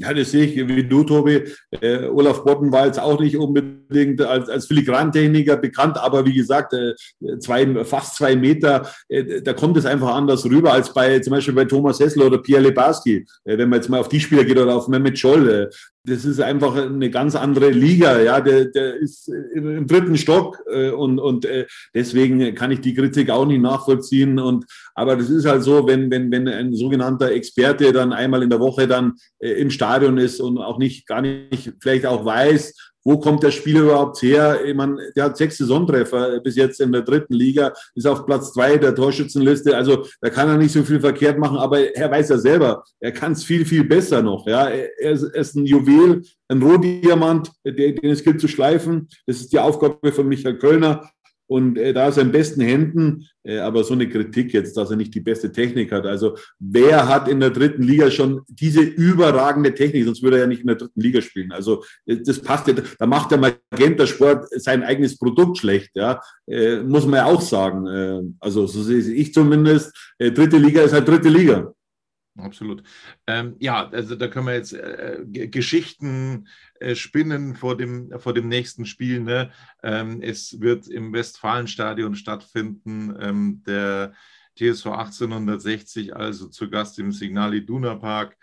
[0.00, 1.42] Ja, das sehe ich wie du, Tobi.
[1.72, 6.72] Äh, Olaf Botten war jetzt auch nicht unbedingt als, als Filigrantechniker bekannt, aber wie gesagt,
[6.72, 6.94] äh,
[7.40, 11.54] zwei, fast zwei Meter, äh, da kommt es einfach anders rüber als bei zum Beispiel
[11.54, 14.56] bei Thomas Hessler oder Pierre Lebarski, äh, wenn man jetzt mal auf die Spieler geht
[14.56, 15.68] oder auf Mehmet Scholl.
[16.08, 18.20] Das ist einfach eine ganz andere Liga.
[18.20, 22.94] Ja, der, der ist im dritten Stock äh, und, und äh, deswegen kann ich die
[22.94, 24.38] Kritik auch nicht nachvollziehen.
[24.38, 28.50] Und aber das ist halt so, wenn, wenn, wenn ein sogenannter Experte dann einmal in
[28.50, 32.74] der Woche dann äh, im Stadion ist und auch nicht gar nicht vielleicht auch weiß,
[33.04, 34.64] wo kommt der Spieler überhaupt her?
[34.64, 38.52] Ich meine, der hat sechs Saisontreffer bis jetzt in der dritten Liga, ist auf Platz
[38.52, 39.76] zwei der Torschützenliste.
[39.76, 43.12] Also da kann er nicht so viel verkehrt machen, aber er weiß ja selber, er
[43.12, 44.46] kann es viel, viel besser noch.
[44.46, 49.08] Ja, er ist, er ist ein Juwel, ein Rohdiamant, den es gilt zu schleifen.
[49.26, 51.10] Das ist die Aufgabe von Michael Kölner.
[51.48, 54.90] Und äh, da ist er in besten Händen, äh, aber so eine Kritik jetzt, dass
[54.90, 56.04] er nicht die beste Technik hat.
[56.04, 60.46] Also wer hat in der dritten Liga schon diese überragende Technik, sonst würde er ja
[60.46, 61.50] nicht in der dritten Liga spielen.
[61.50, 66.20] Also äh, das passt ja, da macht der Magenta Sport sein eigenes Produkt schlecht, ja,
[66.46, 67.86] äh, muss man ja auch sagen.
[67.86, 70.14] Äh, also so sehe ich zumindest.
[70.18, 71.72] Äh, dritte Liga ist halt dritte Liga.
[72.38, 72.82] Absolut.
[73.26, 76.46] Ähm, ja, also da können wir jetzt äh, Geschichten
[76.94, 79.20] spinnen vor dem, vor dem nächsten Spiel.
[79.20, 79.50] Ne?
[79.82, 83.16] Ähm, es wird im Westfalenstadion stattfinden.
[83.20, 84.12] Ähm, der
[84.56, 88.36] TSV 1860, also zu Gast im Signal Iduna Park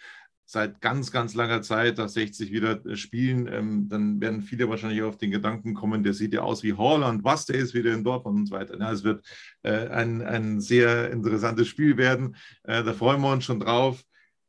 [0.46, 5.02] seit ganz, ganz langer Zeit, dass 60 wieder äh, spielen, ähm, dann werden viele wahrscheinlich
[5.02, 8.04] auf den Gedanken kommen, der sieht ja aus wie Holland, was, der ist wieder in
[8.04, 8.80] Dortmund und so weiter.
[8.80, 9.26] Ja, es wird
[9.64, 12.36] äh, ein, ein sehr interessantes Spiel werden.
[12.64, 14.04] Äh, da freuen wir uns schon drauf.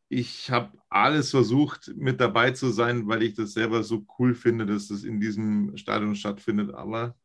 [0.08, 4.66] Ich habe alles versucht, mit dabei zu sein, weil ich das selber so cool finde,
[4.66, 6.72] dass das in diesem Stadion stattfindet.
[6.74, 7.16] Aber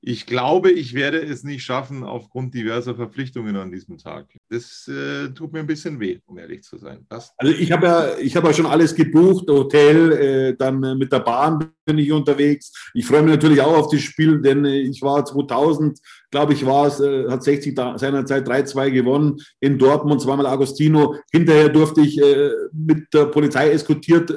[0.00, 4.37] ich glaube, ich werde es nicht schaffen aufgrund diverser Verpflichtungen an diesem Tag.
[4.50, 7.04] Das äh, tut mir ein bisschen weh, um ehrlich zu sein.
[7.10, 10.94] Das also ich habe ja, ich habe ja schon alles gebucht, Hotel, äh, dann äh,
[10.94, 12.72] mit der Bahn bin ich unterwegs.
[12.94, 15.98] Ich freue mich natürlich auch auf das Spiel, denn äh, ich war 2000,
[16.30, 21.16] glaube ich, war es, äh, hat 60 da, seinerzeit 3-2 gewonnen in Dortmund, zweimal Agostino.
[21.30, 24.30] Hinterher durfte ich äh, mit der Polizei eskortiert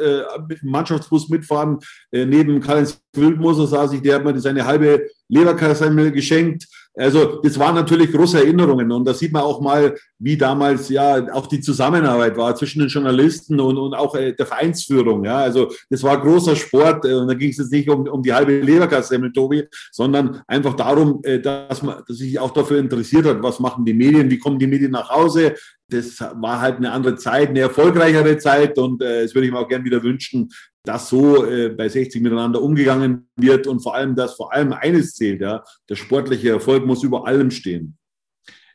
[0.47, 1.79] mit dem Mannschaftsbus mitfahren.
[2.11, 6.67] neben Karl-Heinz Wildmoser saß ich, der hat mir seine halbe Leberkassemmel geschenkt.
[6.93, 11.33] Also das waren natürlich große Erinnerungen und da sieht man auch mal, wie damals ja
[11.33, 15.23] auch die Zusammenarbeit war zwischen den Journalisten und, und auch äh, der Vereinsführung.
[15.23, 18.21] Ja, also das war großer Sport äh, und da ging es jetzt nicht um, um
[18.21, 23.25] die halbe Leberkassemmel, Tobi, sondern einfach darum, äh, dass man dass sich auch dafür interessiert
[23.25, 25.55] hat, was machen die Medien, wie kommen die Medien nach Hause.
[25.87, 29.59] Das war halt eine andere Zeit, eine erfolgreichere Zeit und äh, das würde ich mir
[29.59, 30.49] auch gern wieder wünschen,
[30.83, 35.13] dass so äh, bei 60 miteinander umgegangen wird und vor allem, dass vor allem eines
[35.15, 37.97] zählt, ja, der sportliche Erfolg muss über allem stehen.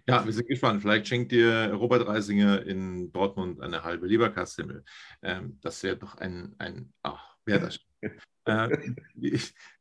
[0.09, 0.83] Ja, wir sind gespannt.
[0.83, 4.85] Vielleicht schenkt dir Robert Reisinger in Dortmund eine halbe Leberkassemmel.
[5.21, 7.81] Ähm, das wäre doch ein, ein ach, wäre das.
[8.45, 8.93] äh,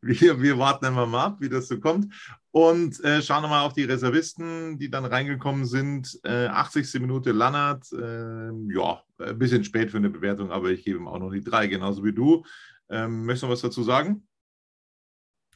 [0.01, 2.11] wir, wir, warten einmal mal ab, wie das so kommt.
[2.55, 6.17] Und äh, schauen nochmal auf die Reservisten, die dann reingekommen sind.
[6.23, 7.01] Äh, 80.
[7.01, 7.85] Minute Lannert.
[7.91, 11.43] Ähm, ja, ein bisschen spät für eine Bewertung, aber ich gebe ihm auch noch die
[11.43, 12.45] drei, genauso wie du.
[12.87, 14.25] Ähm, möchtest du was dazu sagen?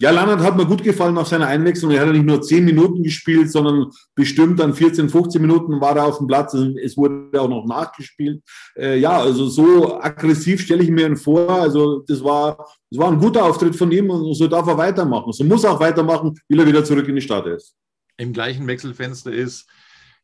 [0.02, 1.92] Ja, Lannert hat mir gut gefallen nach seiner Einwechslung.
[1.92, 5.94] Er hat ja nicht nur 10 Minuten gespielt, sondern bestimmt dann 14, 15 Minuten war
[5.98, 6.54] er auf dem Platz.
[6.54, 8.42] Es wurde auch noch nachgespielt.
[8.78, 11.50] Äh, ja, also so aggressiv stelle ich mir ihn vor.
[11.50, 15.34] Also das war, das war ein guter Auftritt von ihm und so darf er weitermachen.
[15.34, 17.76] So muss er auch weitermachen, will er wieder zurück in die Stadt ist.
[18.16, 19.68] Im gleichen Wechselfenster ist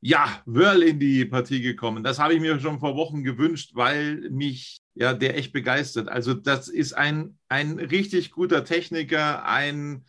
[0.07, 2.03] ja, Wörl in die Partie gekommen.
[2.03, 6.09] Das habe ich mir schon vor Wochen gewünscht, weil mich ja der echt begeistert.
[6.09, 10.05] Also das ist ein, ein richtig guter Techniker, ein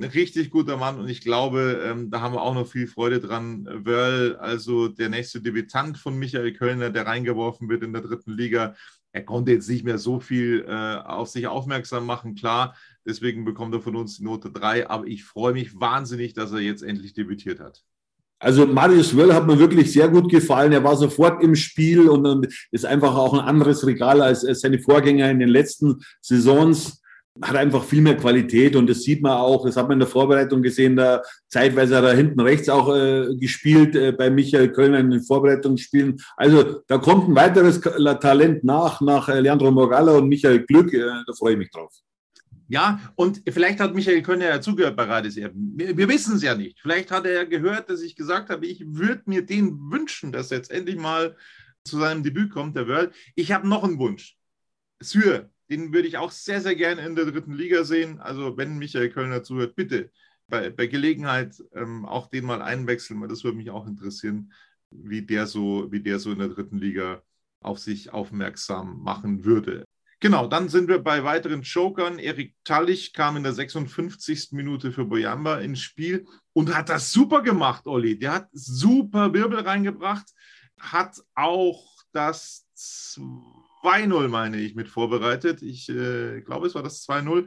[0.00, 3.66] richtig guter Mann und ich glaube, ähm, da haben wir auch noch viel Freude dran.
[3.84, 8.74] Wörl, also der nächste Debütant von Michael Kölner, der reingeworfen wird in der dritten Liga.
[9.12, 12.76] Er konnte jetzt nicht mehr so viel äh, auf sich aufmerksam machen, klar.
[13.06, 14.88] Deswegen bekommt er von uns die Note 3.
[14.88, 17.84] Aber ich freue mich wahnsinnig, dass er jetzt endlich debütiert hat.
[18.40, 20.72] Also Marius Wöll hat mir wirklich sehr gut gefallen.
[20.72, 25.30] Er war sofort im Spiel und ist einfach auch ein anderes Regal als seine Vorgänger
[25.30, 27.00] in den letzten Saisons.
[27.42, 30.08] Hat einfach viel mehr Qualität und das sieht man auch, das hat man in der
[30.08, 35.00] Vorbereitung gesehen, da zeitweise hat er hinten rechts auch äh, gespielt äh, bei Michael Kölner
[35.00, 36.20] in den Vorbereitungsspielen.
[36.36, 41.00] Also da kommt ein weiteres Talent nach, nach äh, Leandro Morgalla und Michael Glück, äh,
[41.26, 41.92] da freue ich mich drauf.
[42.68, 45.72] Ja, und vielleicht hat Michael Könner ja zugehört bei Radis Erben.
[45.76, 46.80] Wir, wir wissen es ja nicht.
[46.80, 50.50] Vielleicht hat er ja gehört, dass ich gesagt habe, ich würde mir den wünschen, dass
[50.50, 51.36] er jetzt endlich mal
[51.84, 53.14] zu seinem Debüt kommt, der World.
[53.34, 54.38] Ich habe noch einen Wunsch.
[55.00, 58.18] Syr, den würde ich auch sehr, sehr gerne in der dritten Liga sehen.
[58.20, 60.10] Also wenn Michael Kölner zuhört, bitte
[60.48, 64.52] bei, bei Gelegenheit ähm, auch den mal einwechseln, weil das würde mich auch interessieren,
[64.90, 67.22] wie der so, wie der so in der dritten Liga
[67.60, 69.84] auf sich aufmerksam machen würde.
[70.24, 72.18] Genau, dann sind wir bei weiteren Jokern.
[72.18, 74.52] Erik Tallich kam in der 56.
[74.52, 78.18] Minute für Boyamba ins Spiel und hat das super gemacht, Olli.
[78.18, 80.24] Der hat super Wirbel reingebracht,
[80.80, 85.60] hat auch das 2-0, meine ich, mit vorbereitet.
[85.60, 87.46] Ich äh, glaube, es war das 2-0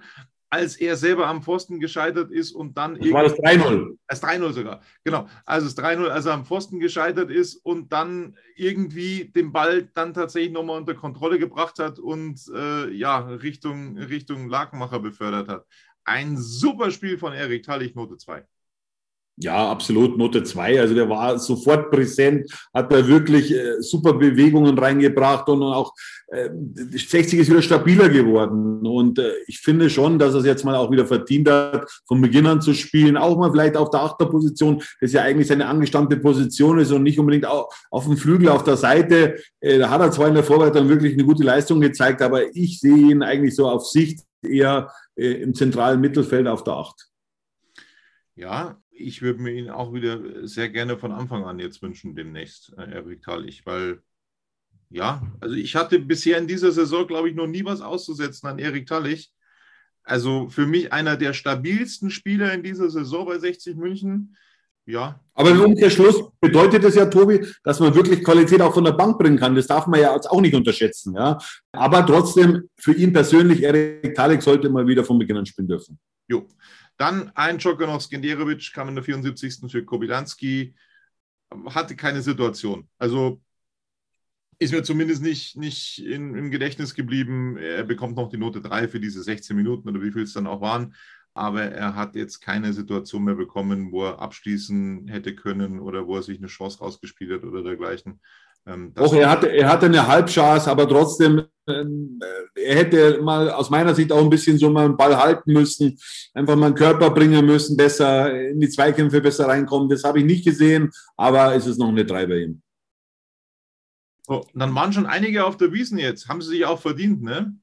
[0.50, 2.98] als er selber am Pfosten gescheitert ist und dann.
[3.00, 3.98] Das war das 3-0.
[4.08, 5.28] Das 3-0 sogar, genau.
[5.46, 10.14] Also das 3-0, als er am Pfosten gescheitert ist und dann irgendwie den Ball dann
[10.14, 15.66] tatsächlich nochmal unter Kontrolle gebracht hat und äh, ja, Richtung, Richtung Lakenmacher befördert hat.
[16.06, 18.46] Ein super Spiel von Erik Tallich, Note 2.
[19.40, 20.82] Ja, absolut, Note 2.
[20.82, 25.94] Also der war sofort präsent, hat da wirklich äh, super Bewegungen reingebracht und auch
[26.30, 28.88] äh, 60 ist wieder stabiler geworden.
[28.88, 32.20] Und äh, ich finde schon, dass er es jetzt mal auch wieder verdient hat, von
[32.20, 36.18] Beginn an zu spielen, auch mal vielleicht auf der Achterposition, das ja eigentlich seine angestammte
[36.18, 39.36] Position ist und nicht unbedingt auch auf dem Flügel auf der Seite.
[39.60, 42.80] Äh, da hat er zwar in der Vorbereitung wirklich eine gute Leistung gezeigt, aber ich
[42.80, 47.08] sehe ihn eigentlich so auf Sicht eher äh, im zentralen Mittelfeld auf der Acht.
[48.36, 52.74] Ja, ich würde mir ihn auch wieder sehr gerne von Anfang an jetzt wünschen, demnächst,
[52.78, 54.02] äh, Erik Tallich, weil
[54.90, 58.60] ja, also ich hatte bisher in dieser Saison, glaube ich, noch nie was auszusetzen an
[58.60, 59.34] Erik Tallich.
[60.04, 64.38] Also für mich einer der stabilsten Spieler in dieser Saison bei 60 München.
[64.86, 65.20] Ja.
[65.34, 69.20] Aber im Umkehrschluss bedeutet das ja, Tobi, dass man wirklich Qualität auch von der Bank
[69.20, 69.54] bringen kann.
[69.54, 71.14] Das darf man ja jetzt auch nicht unterschätzen.
[71.14, 71.38] Ja.
[71.74, 76.00] Aber trotzdem, für ihn persönlich, Erik Talix sollte mal wieder von Beginn an spielen dürfen.
[76.30, 76.48] Jo.
[76.98, 79.72] Dann ein Joker noch, Skenderovic kam in der 74.
[79.72, 80.76] für Kobilanski,
[81.66, 82.90] hatte keine Situation.
[82.98, 83.42] Also
[84.60, 87.58] ist mir zumindest nicht, nicht in, im Gedächtnis geblieben.
[87.58, 90.48] Er bekommt noch die Note 3 für diese 16 Minuten oder wie viel es dann
[90.48, 90.96] auch waren.
[91.36, 96.16] Aber er hat jetzt keine Situation mehr bekommen, wo er abschließen hätte können oder wo
[96.16, 98.20] er sich eine Chance rausgespielt hat oder dergleichen.
[98.68, 102.20] Ähm, Auch er hatte, er hatte eine Halbchance, aber trotzdem, ähm,
[102.54, 105.98] er hätte mal aus meiner Sicht auch ein bisschen so mal einen Ball halten müssen,
[106.34, 109.88] einfach mal einen Körper bringen müssen, besser in die Zweikämpfe besser reinkommen.
[109.88, 112.62] Das habe ich nicht gesehen, aber es ist noch eine Drei bei ihm.
[114.28, 116.28] Oh, dann waren schon einige auf der Wiesen jetzt.
[116.28, 117.56] Haben sie sich auch verdient, ne?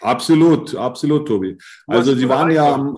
[0.00, 1.58] Absolut, absolut, Tobi.
[1.86, 2.96] Also sie waren ja am.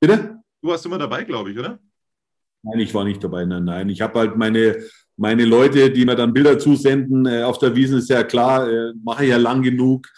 [0.00, 0.42] Bitte?
[0.60, 1.78] Du warst immer dabei, glaube ich, oder?
[2.64, 3.44] Nein, ich war nicht dabei.
[3.44, 3.88] Nein, nein.
[3.88, 4.84] Ich habe halt meine
[5.16, 8.92] meine Leute, die mir dann Bilder zusenden äh, auf der Wiesen, ist ja klar, äh,
[9.04, 10.08] mache ich ja lang genug.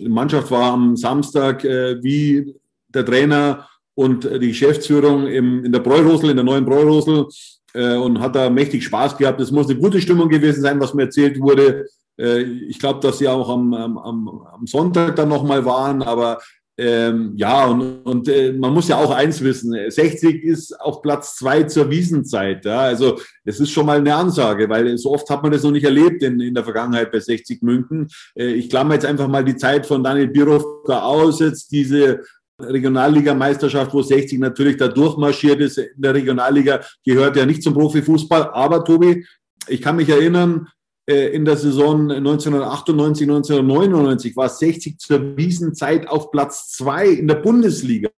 [0.00, 2.54] Die Mannschaft war am Samstag äh, wie
[2.88, 7.26] der Trainer und die Geschäftsführung im, in der Bräurosel, in der neuen Bräurosel
[7.74, 9.40] äh, und hat da mächtig Spaß gehabt.
[9.40, 11.86] Es muss eine gute Stimmung gewesen sein, was mir erzählt wurde.
[12.18, 16.38] Äh, ich glaube, dass sie auch am, am, am Sonntag dann nochmal waren, aber
[16.82, 21.36] ähm, ja, und, und äh, man muss ja auch eins wissen, 60 ist auf Platz
[21.36, 22.64] zwei zur Wiesenzeit.
[22.64, 22.80] Ja?
[22.80, 25.84] Also es ist schon mal eine Ansage, weil so oft hat man das noch nicht
[25.84, 28.08] erlebt in, in der Vergangenheit bei 60 München.
[28.34, 32.22] Äh, ich klammer jetzt einfach mal die Zeit von Daniel Birovka aus, jetzt diese
[32.58, 35.76] Regionalliga-Meisterschaft, wo 60 natürlich da durchmarschiert ist.
[35.76, 38.52] In der Regionalliga gehört ja nicht zum Profifußball.
[38.54, 39.26] Aber Tobi,
[39.68, 40.66] ich kann mich erinnern,
[41.10, 48.10] in der Saison 1998, 1999 war 60 zur Wiesenzeit auf Platz zwei in der Bundesliga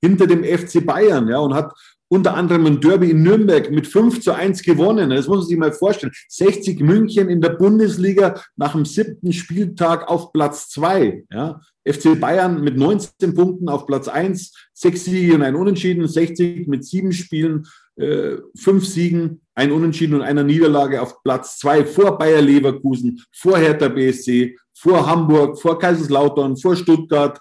[0.00, 1.72] hinter dem FC Bayern, ja, und hat
[2.08, 5.10] unter anderem ein Derby in Nürnberg mit 5 zu 1 gewonnen.
[5.10, 6.12] Das muss man sich mal vorstellen.
[6.28, 11.24] 60 München in der Bundesliga nach dem siebten Spieltag auf Platz zwei.
[11.30, 11.60] Ja.
[11.86, 16.84] FC Bayern mit 19 Punkten auf Platz eins, sechs Siege und ein Unentschieden, 60 mit
[16.84, 22.40] sieben Spielen äh, fünf Siegen, ein Unentschieden und einer Niederlage auf Platz zwei vor Bayer
[22.40, 27.40] Leverkusen, vor Hertha BSC, vor Hamburg, vor Kaiserslautern, vor Stuttgart.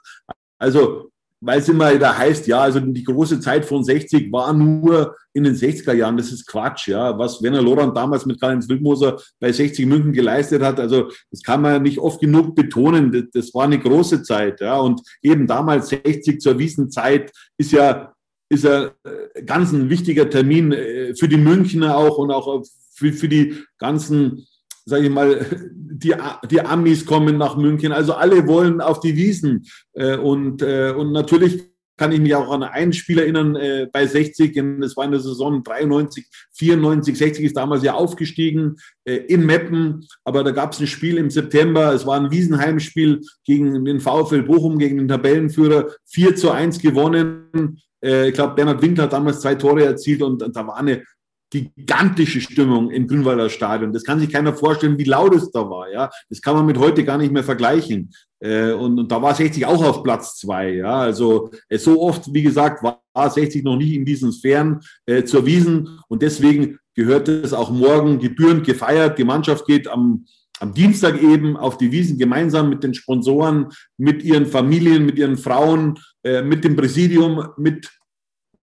[0.58, 5.16] Also, weil es immer da heißt, ja, also die große Zeit von 60 war nur
[5.34, 6.18] in den 60er Jahren.
[6.18, 7.16] Das ist Quatsch, ja.
[7.20, 11.62] Was Werner Lorand damals mit Karl-Heinz Wildmoser bei 60 München geleistet hat, also das kann
[11.62, 13.12] man nicht oft genug betonen.
[13.12, 14.80] Das, das war eine große Zeit, ja.
[14.80, 18.12] Und eben damals 60 zur Wiesenzeit ist ja
[18.50, 23.14] ist er äh, ganz ein wichtiger Termin äh, für die Münchner auch und auch für,
[23.14, 24.48] für die ganzen,
[24.86, 26.16] sage ich mal, die,
[26.50, 27.92] die Amis kommen nach München.
[27.92, 29.66] Also alle wollen auf die Wiesen.
[29.94, 31.64] Äh, und, und natürlich
[31.98, 33.58] kann ich mich auch an einen Spieler erinnern
[33.92, 39.48] bei 60, das war in der Saison 93, 94, 60 ist damals ja aufgestiegen in
[39.48, 44.00] Meppen, aber da gab es ein Spiel im September, es war ein Wiesenheimspiel gegen den
[44.00, 49.14] VfL Bochum, gegen den Tabellenführer, 4 zu 1 gewonnen äh, ich glaube, Bernhard Winkler hat
[49.14, 51.04] damals zwei Tore erzielt und, und da war eine
[51.50, 53.94] gigantische Stimmung im Grünwalder Stadion.
[53.94, 55.90] Das kann sich keiner vorstellen, wie laut es da war.
[55.90, 58.12] Ja, das kann man mit heute gar nicht mehr vergleichen.
[58.40, 60.74] Äh, und, und da war 60 auch auf Platz zwei.
[60.74, 65.24] Ja, also äh, so oft, wie gesagt, war 60 noch nie in diesen Sphären äh,
[65.24, 69.18] zur Wiesen und deswegen gehört es auch morgen gebührend gefeiert.
[69.18, 70.26] Die Mannschaft geht am
[70.60, 75.38] am Dienstag eben auf die Wiesen gemeinsam mit den Sponsoren, mit ihren Familien, mit ihren
[75.38, 77.90] Frauen, äh, mit dem Präsidium, mit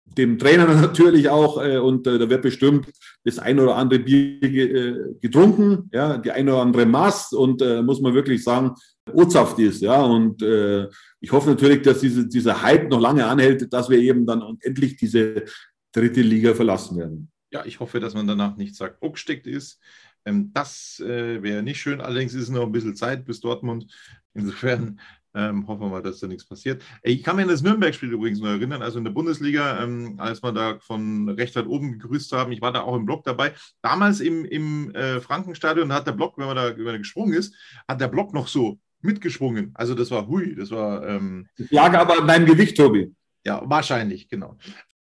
[0.05, 2.87] dem Trainer natürlich auch äh, und äh, da wird bestimmt
[3.25, 7.83] das ein oder andere Bier äh, getrunken, ja, die ein oder andere Maß und äh,
[7.83, 8.75] muss man wirklich sagen,
[9.13, 10.89] urzaft ist, ja, und äh,
[11.21, 14.97] ich hoffe natürlich, dass diese, dieser Hype noch lange anhält, dass wir eben dann endlich
[14.97, 15.45] diese
[15.93, 17.31] dritte Liga verlassen werden.
[17.53, 19.81] Ja, ich hoffe, dass man danach nicht sagt, abgesteckt ist.
[20.25, 23.87] Ähm, das äh, wäre nicht schön, allerdings ist es noch ein bisschen Zeit bis Dortmund.
[24.35, 25.01] Insofern
[25.35, 26.83] ähm, hoffen wir mal, dass da nichts passiert.
[27.03, 30.43] Ich kann mich an das Nürnberg-Spiel übrigens noch erinnern, also in der Bundesliga, ähm, als
[30.43, 32.53] wir da von recht weit oben gegrüßt haben.
[32.53, 33.53] Ich war da auch im Block dabei.
[33.83, 37.55] Damals im, im äh, Frankenstadion hat der Block, wenn man da, wenn man gesprungen ist,
[37.89, 39.73] hat der Block noch so mitgeschwungen.
[39.75, 41.07] Also das war hui, das war.
[41.07, 43.13] Ähm, lag aber an deinem Gewicht, Tobi.
[43.45, 44.57] Ja, wahrscheinlich, genau.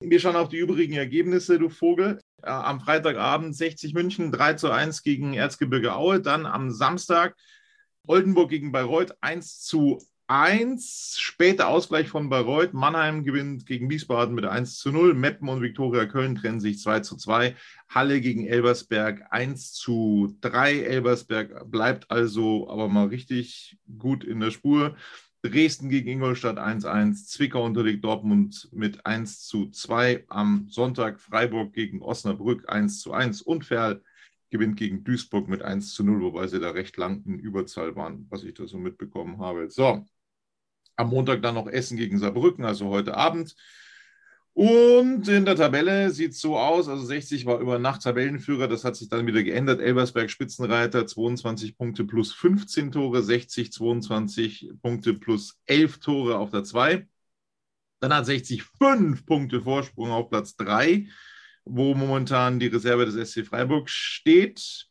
[0.02, 2.20] Wir schauen auf die übrigen Ergebnisse, du Vogel.
[2.44, 6.20] Am Freitagabend 60 München 3 zu 1 gegen Erzgebirge Aue.
[6.20, 7.36] Dann am Samstag
[8.08, 11.16] Oldenburg gegen Bayreuth 1 zu 1.
[11.18, 12.74] Später Ausgleich von Bayreuth.
[12.74, 15.16] Mannheim gewinnt gegen Wiesbaden mit 1 zu 0.
[15.16, 17.56] Meppen und Viktoria Köln trennen sich 2 zu 2.
[17.90, 20.82] Halle gegen Elbersberg 1 zu 3.
[20.82, 24.96] Elbersberg bleibt also aber mal richtig gut in der Spur.
[25.42, 30.26] Dresden gegen Ingolstadt 1-1, Zwickau unterliegt Dortmund mit 1 zu 2.
[30.28, 34.04] Am Sonntag Freiburg gegen Osnabrück 1 zu 1 und Ferl
[34.50, 38.28] gewinnt gegen Duisburg mit 1 zu 0, wobei sie da recht lang in Überzahl waren,
[38.30, 39.70] was ich da so mitbekommen habe.
[39.70, 40.06] So,
[40.98, 43.56] am Montag dann noch Essen gegen Saarbrücken, also heute Abend.
[44.54, 48.84] Und in der Tabelle sieht es so aus, also 60 war über Nacht Tabellenführer, das
[48.84, 49.80] hat sich dann wieder geändert.
[49.80, 56.64] Elbersberg Spitzenreiter, 22 Punkte plus 15 Tore, 60 22 Punkte plus 11 Tore auf der
[56.64, 57.08] 2.
[58.02, 61.08] Dann hat 60 5 Punkte Vorsprung auf Platz 3,
[61.66, 64.88] wo momentan die Reserve des SC Freiburg steht.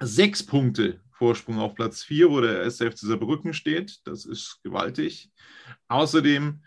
[0.00, 4.00] Sechs Punkte Vorsprung auf Platz 4, wo der SC Saarbrücken steht.
[4.04, 5.30] Das ist gewaltig.
[5.88, 6.62] Außerdem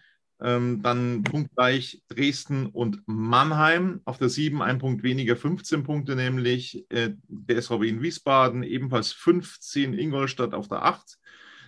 [0.46, 4.02] ähm, dann punktgleich Dresden und Mannheim.
[4.06, 9.12] Auf der 7 ein Punkt weniger, 15 Punkte, nämlich äh, der SVW in Wiesbaden, ebenfalls
[9.12, 11.18] 15 Ingolstadt auf der 8.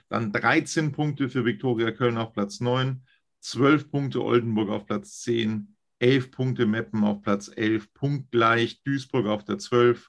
[0.10, 3.02] Dann 13 Punkte für Viktoria Köln auf Platz 9,
[3.42, 9.44] 12 Punkte Oldenburg auf Platz 10, 11 Punkte Meppen auf Platz 11, punktgleich Duisburg auf
[9.44, 10.08] der 12,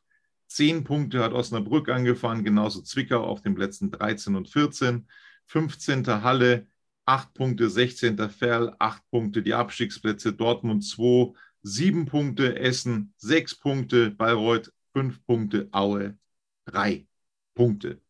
[0.49, 5.09] 10 Punkte hat Osnabrück angefahren, genauso Zwickau auf den Plätzen 13 und 14,
[5.47, 6.07] 15.
[6.23, 6.67] Halle,
[7.09, 8.29] 8 Punkte, 16.
[8.29, 11.33] Ferl, 8 Punkte, die Abstiegsplätze Dortmund 2,
[11.63, 16.19] 7 Punkte, Essen 6 Punkte, Bayreuth 5 Punkte, Aue
[16.67, 17.07] 3
[17.55, 18.03] Punkte.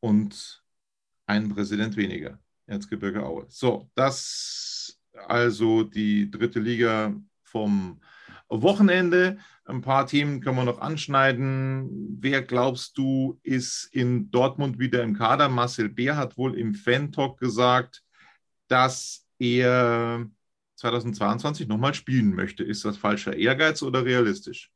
[0.00, 0.62] Und
[1.24, 3.46] ein Präsident weniger, Erzgebirge Aue.
[3.48, 8.02] So, das also die dritte Liga vom
[8.50, 9.38] Wochenende.
[9.64, 12.18] Ein paar Themen können wir noch anschneiden.
[12.20, 15.48] Wer glaubst du, ist in Dortmund wieder im Kader?
[15.48, 18.02] Marcel Beer hat wohl im Fan-Talk gesagt,
[18.70, 20.26] dass er
[20.76, 22.64] 2022 nochmal spielen möchte.
[22.64, 24.70] Ist das falscher Ehrgeiz oder realistisch?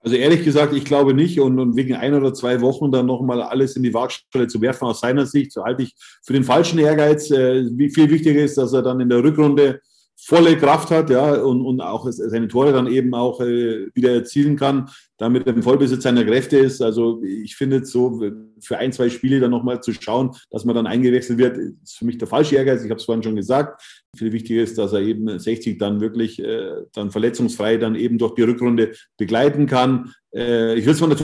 [0.00, 1.40] Also ehrlich gesagt, ich glaube nicht.
[1.40, 4.84] Und, und wegen ein oder zwei Wochen dann nochmal alles in die Waagschale zu werfen,
[4.84, 7.30] aus seiner Sicht, so halte ich für den falschen Ehrgeiz.
[7.30, 9.80] Äh, viel wichtiger ist, dass er dann in der Rückrunde
[10.26, 14.56] volle Kraft hat, ja, und, und auch seine Tore dann eben auch äh, wieder erzielen
[14.56, 16.80] kann, damit er im Vollbesitz seiner Kräfte ist.
[16.80, 18.22] Also ich finde so,
[18.60, 22.06] für ein, zwei Spiele dann nochmal zu schauen, dass man dann eingewechselt wird, ist für
[22.06, 22.82] mich der falsche Ehrgeiz.
[22.82, 23.82] Ich habe es vorhin schon gesagt.
[24.16, 28.34] Viel wichtiger ist, dass er eben 60 dann wirklich äh, dann verletzungsfrei dann eben durch
[28.34, 30.12] die Rückrunde begleiten kann.
[30.34, 31.18] Äh, ich würde es von der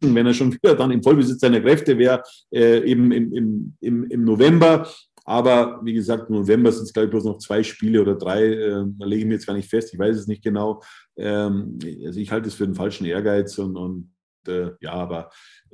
[0.00, 2.22] wenn er schon wieder dann im Vollbesitz seiner Kräfte wäre,
[2.52, 4.88] äh, eben im, im, im, im November.
[5.28, 8.44] Aber wie gesagt, im November sind es, glaube ich, bloß noch zwei Spiele oder drei.
[8.44, 10.82] Äh, da lege ich mir jetzt gar nicht fest, ich weiß es nicht genau.
[11.16, 14.12] Ähm, also ich halte es für einen falschen Ehrgeiz und, und
[14.46, 15.30] äh, ja, aber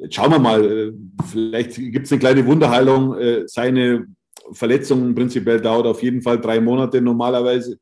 [0.08, 0.64] schauen wir mal.
[0.64, 0.92] Äh,
[1.30, 3.18] vielleicht gibt es eine kleine Wunderheilung.
[3.18, 4.06] Äh, seine
[4.52, 7.78] Verletzung prinzipiell dauert auf jeden Fall drei Monate normalerweise.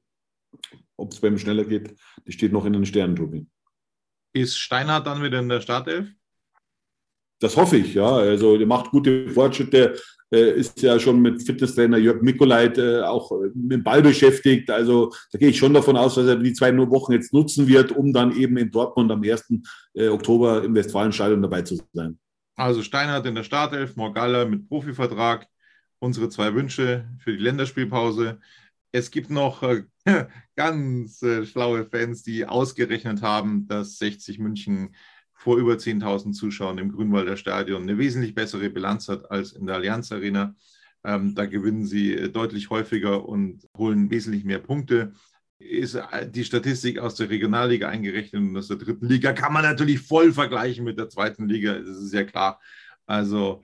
[0.96, 1.94] Ob es bei ihm schneller geht,
[2.24, 3.46] das steht noch in den Sternen, Tobi.
[4.32, 6.08] Ist Steinhardt dann wieder in der Startelf?
[7.40, 8.16] Das hoffe ich, ja.
[8.16, 9.96] Also der macht gute Fortschritte,
[10.37, 14.70] ist ja schon mit Fitnesstrainer Jörg Mikolait äh, auch äh, mit Ball beschäftigt.
[14.70, 17.93] Also da gehe ich schon davon aus, dass er die zwei Wochen jetzt nutzen wird,
[17.93, 19.53] um dann eben in Dortmund am 1.
[20.11, 22.18] Oktober im Westfalenstadion dabei zu sein.
[22.55, 25.47] Also Steinhardt in der Startelf, Morgalla mit Profivertrag.
[25.99, 28.39] Unsere zwei Wünsche für die Länderspielpause.
[28.93, 29.62] Es gibt noch
[30.57, 34.95] ganz äh, schlaue Fans, die ausgerechnet haben, dass 60 München
[35.41, 39.76] vor über 10.000 Zuschauern im Grünwalder Stadion eine wesentlich bessere Bilanz hat als in der
[39.76, 40.55] Allianz Arena.
[41.03, 45.14] Ähm, da gewinnen sie äh, deutlich häufiger und holen wesentlich mehr Punkte.
[45.59, 49.62] Ist äh, die Statistik aus der Regionalliga eingerechnet und aus der dritten Liga kann man
[49.62, 52.61] natürlich voll vergleichen mit der zweiten Liga, das ist ja klar.
[53.07, 53.62] Also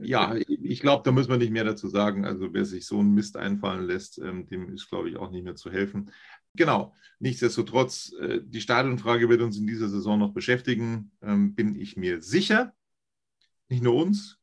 [0.00, 2.24] ja, ich glaube, da muss man nicht mehr dazu sagen.
[2.24, 5.44] Also wer sich so einen Mist einfallen lässt, ähm, dem ist, glaube ich, auch nicht
[5.44, 6.12] mehr zu helfen.
[6.56, 11.96] Genau, nichtsdestotrotz, äh, die Stadionfrage wird uns in dieser Saison noch beschäftigen, ähm, bin ich
[11.96, 12.72] mir sicher.
[13.68, 14.38] Nicht nur uns,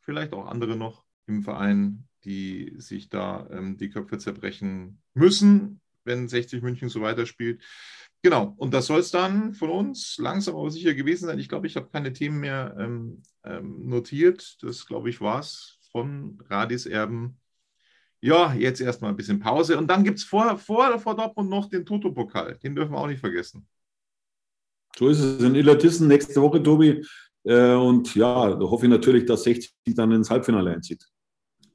[0.00, 6.28] vielleicht auch andere noch im Verein, die sich da ähm, die Köpfe zerbrechen müssen, wenn
[6.28, 7.62] 60 München so weiterspielt.
[8.22, 11.38] Genau, und das soll es dann von uns langsam aber sicher gewesen sein.
[11.38, 14.62] Ich glaube, ich habe keine Themen mehr ähm, ähm, notiert.
[14.62, 17.38] Das, glaube ich, war es von Radis Erben.
[18.24, 19.76] Ja, jetzt erstmal ein bisschen Pause.
[19.76, 22.56] Und dann gibt es vor, vor, vor Dortmund noch den Toto-Pokal.
[22.56, 23.68] Den dürfen wir auch nicht vergessen.
[24.96, 27.04] So ist es in Illertissen nächste Woche, Tobi.
[27.42, 31.06] Äh, und ja, da hoffe ich natürlich, dass 60 dann ins Halbfinale einzieht.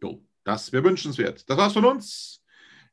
[0.02, 1.48] Jo, das wäre wünschenswert.
[1.48, 2.44] Das war's von uns.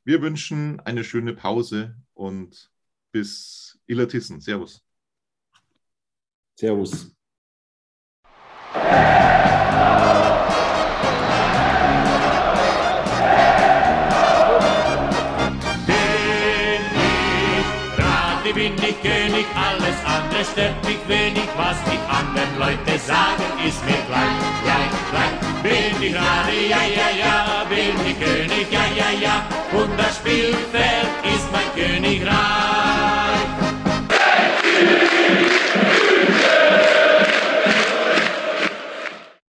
[0.04, 2.70] Wir wünschen eine schöne Pause und
[3.10, 4.38] bis Illertissen.
[4.42, 4.84] Servus.
[6.56, 7.10] Servus.
[20.66, 25.62] Stört mich wenig, was die anderen Leute sagen, ist mir gleich, gleich, gleich.
[25.62, 29.46] Bin ich gerade, ja, ja, ja, bin ich König, ja, ja, ja,
[29.78, 33.15] und das Spielfeld ist mein Königreich.